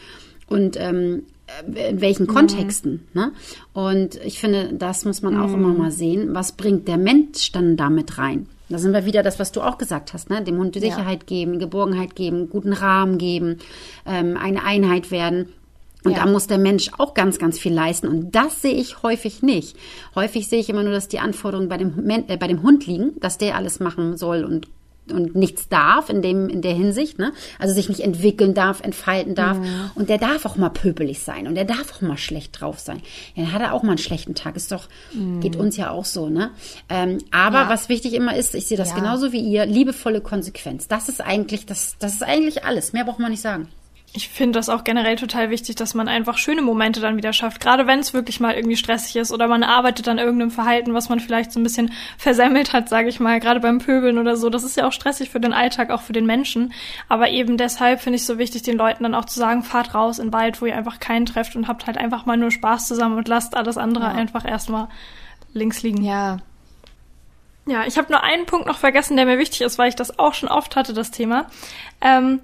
[0.48, 1.24] Und ähm,
[1.74, 3.06] in welchen Kontexten.
[3.12, 3.20] Mhm.
[3.20, 3.32] Ne?
[3.72, 5.54] Und ich finde, das muss man auch mhm.
[5.54, 6.34] immer mal sehen.
[6.34, 8.46] Was bringt der Mensch dann damit rein?
[8.68, 10.42] Da sind wir wieder das, was du auch gesagt hast, ne?
[10.42, 11.26] Dem Hund die Sicherheit ja.
[11.26, 13.58] geben, Geborgenheit geben, guten Rahmen geben,
[14.04, 15.52] ähm, eine Einheit werden.
[16.02, 16.24] Und ja.
[16.24, 18.08] da muss der Mensch auch ganz, ganz viel leisten.
[18.08, 19.76] Und das sehe ich häufig nicht.
[20.16, 23.12] Häufig sehe ich immer nur, dass die Anforderungen bei dem, äh, bei dem Hund liegen,
[23.20, 24.66] dass der alles machen soll und
[25.10, 27.32] und nichts darf in dem in der Hinsicht, ne?
[27.58, 29.90] Also sich nicht entwickeln darf, entfalten darf mhm.
[29.94, 33.00] und der darf auch mal pöbelig sein und der darf auch mal schlecht drauf sein.
[33.34, 34.56] Ja, dann hat er auch mal einen schlechten Tag.
[34.56, 35.40] Ist doch mhm.
[35.40, 36.50] geht uns ja auch so, ne?
[36.88, 37.68] Ähm, aber ja.
[37.68, 38.96] was wichtig immer ist, ich sehe das ja.
[38.96, 40.88] genauso wie ihr, liebevolle Konsequenz.
[40.88, 42.92] Das ist eigentlich das das ist eigentlich alles.
[42.92, 43.68] Mehr braucht man nicht sagen
[44.12, 47.60] ich finde das auch generell total wichtig, dass man einfach schöne Momente dann wieder schafft.
[47.60, 51.08] Gerade wenn es wirklich mal irgendwie stressig ist oder man arbeitet an irgendeinem Verhalten, was
[51.08, 54.48] man vielleicht so ein bisschen versemmelt hat, sage ich mal, gerade beim Pöbeln oder so.
[54.48, 56.72] Das ist ja auch stressig für den Alltag, auch für den Menschen.
[57.08, 60.18] Aber eben deshalb finde ich so wichtig, den Leuten dann auch zu sagen, fahrt raus
[60.18, 62.88] in den Wald, wo ihr einfach keinen trefft und habt halt einfach mal nur Spaß
[62.88, 64.12] zusammen und lasst alles andere ja.
[64.12, 64.88] einfach erstmal
[65.52, 66.02] links liegen.
[66.02, 66.38] Ja,
[67.66, 70.20] ja, ich habe nur einen Punkt noch vergessen, der mir wichtig ist, weil ich das
[70.20, 71.46] auch schon oft hatte, das Thema.
[72.00, 72.40] Ähm,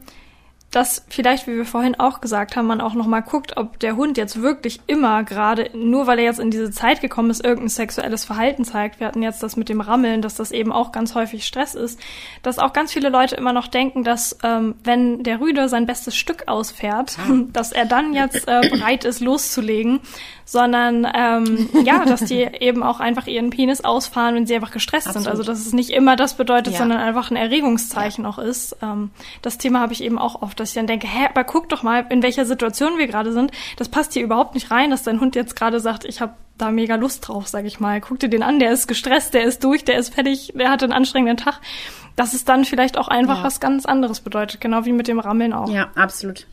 [0.72, 3.94] dass vielleicht, wie wir vorhin auch gesagt haben, man auch noch mal guckt, ob der
[3.94, 7.68] Hund jetzt wirklich immer gerade, nur weil er jetzt in diese Zeit gekommen ist, irgendein
[7.68, 8.98] sexuelles Verhalten zeigt.
[8.98, 12.00] Wir hatten jetzt das mit dem Rammeln, dass das eben auch ganz häufig Stress ist.
[12.42, 16.16] Dass auch ganz viele Leute immer noch denken, dass ähm, wenn der Rüde sein bestes
[16.16, 17.42] Stück ausfährt, ah.
[17.52, 20.00] dass er dann jetzt äh, bereit ist, loszulegen
[20.44, 25.06] sondern ähm, ja, dass die eben auch einfach ihren Penis ausfahren, wenn sie einfach gestresst
[25.06, 25.24] Absolut.
[25.24, 25.30] sind.
[25.30, 26.78] Also dass es nicht immer das bedeutet, ja.
[26.80, 28.30] sondern einfach ein Erregungszeichen ja.
[28.30, 28.76] auch ist.
[28.82, 29.10] Ähm,
[29.40, 31.82] das Thema habe ich eben auch oft, dass ich dann denke, hä, aber guck doch
[31.82, 33.50] mal, in welcher Situation wir gerade sind.
[33.76, 36.70] Das passt hier überhaupt nicht rein, dass dein Hund jetzt gerade sagt, ich habe da
[36.70, 38.00] mega Lust drauf, sag ich mal.
[38.00, 40.82] Guck dir den an, der ist gestresst, der ist durch, der ist fertig, der hat
[40.82, 41.60] einen anstrengenden Tag.
[42.14, 43.44] Dass es dann vielleicht auch einfach ja.
[43.44, 45.68] was ganz anderes bedeutet, genau wie mit dem Rammeln auch.
[45.70, 46.46] Ja, absolut.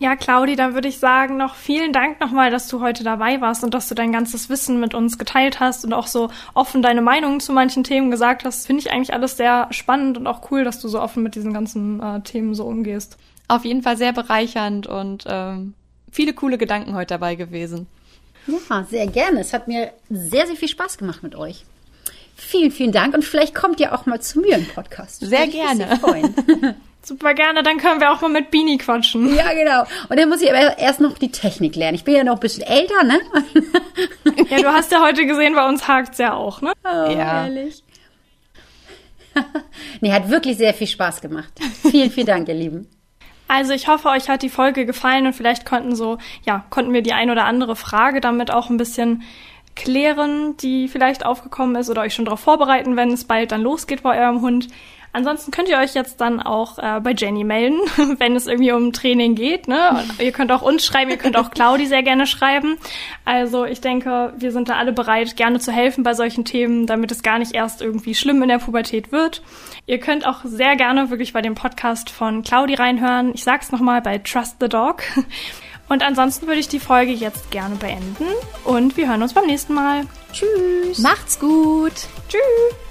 [0.00, 3.64] Ja, Claudi, dann würde ich sagen, noch vielen Dank nochmal, dass du heute dabei warst
[3.64, 7.02] und dass du dein ganzes Wissen mit uns geteilt hast und auch so offen deine
[7.02, 8.66] Meinungen zu manchen Themen gesagt hast.
[8.66, 11.52] Finde ich eigentlich alles sehr spannend und auch cool, dass du so offen mit diesen
[11.52, 13.16] ganzen äh, Themen so umgehst.
[13.48, 15.74] Auf jeden Fall sehr bereichernd und ähm,
[16.12, 17.88] viele coole Gedanken heute dabei gewesen.
[18.46, 19.40] Ja, sehr gerne.
[19.40, 21.64] Es hat mir sehr, sehr viel Spaß gemacht mit euch.
[22.36, 25.20] Vielen, vielen Dank und vielleicht kommt ihr auch mal zu mir im Podcast.
[25.20, 25.98] Sehr gerne.
[27.08, 29.34] Super gerne, dann können wir auch mal mit Bini quatschen.
[29.34, 29.84] Ja, genau.
[30.10, 31.94] Und dann muss ich aber erst noch die Technik lernen.
[31.94, 33.18] Ich bin ja noch ein bisschen älter, ne?
[34.50, 36.72] Ja, du hast ja heute gesehen, bei uns hakt's ja auch, ne?
[36.84, 37.46] Oh, ja.
[37.46, 37.82] ehrlich.
[40.02, 41.50] nee, hat wirklich sehr viel Spaß gemacht.
[41.90, 42.90] Vielen, vielen Dank, ihr Lieben.
[43.46, 47.00] Also ich hoffe, euch hat die Folge gefallen und vielleicht konnten so, ja, konnten wir
[47.00, 49.22] die ein oder andere Frage damit auch ein bisschen
[49.76, 54.02] klären, die vielleicht aufgekommen ist oder euch schon darauf vorbereiten, wenn es bald dann losgeht
[54.02, 54.68] bei eurem Hund.
[55.18, 57.80] Ansonsten könnt ihr euch jetzt dann auch äh, bei Jenny melden,
[58.18, 59.66] wenn es irgendwie um Training geht.
[59.66, 59.90] Ne?
[59.90, 62.78] Und ihr könnt auch uns schreiben, ihr könnt auch Claudi sehr gerne schreiben.
[63.24, 67.10] Also ich denke, wir sind da alle bereit, gerne zu helfen bei solchen Themen, damit
[67.10, 69.42] es gar nicht erst irgendwie schlimm in der Pubertät wird.
[69.86, 73.32] Ihr könnt auch sehr gerne wirklich bei dem Podcast von Claudi reinhören.
[73.34, 75.02] Ich sag's nochmal bei Trust the Dog.
[75.88, 78.26] Und ansonsten würde ich die Folge jetzt gerne beenden
[78.64, 80.02] und wir hören uns beim nächsten Mal.
[80.34, 80.98] Tschüss.
[80.98, 81.94] Macht's gut.
[82.28, 82.87] Tschüss.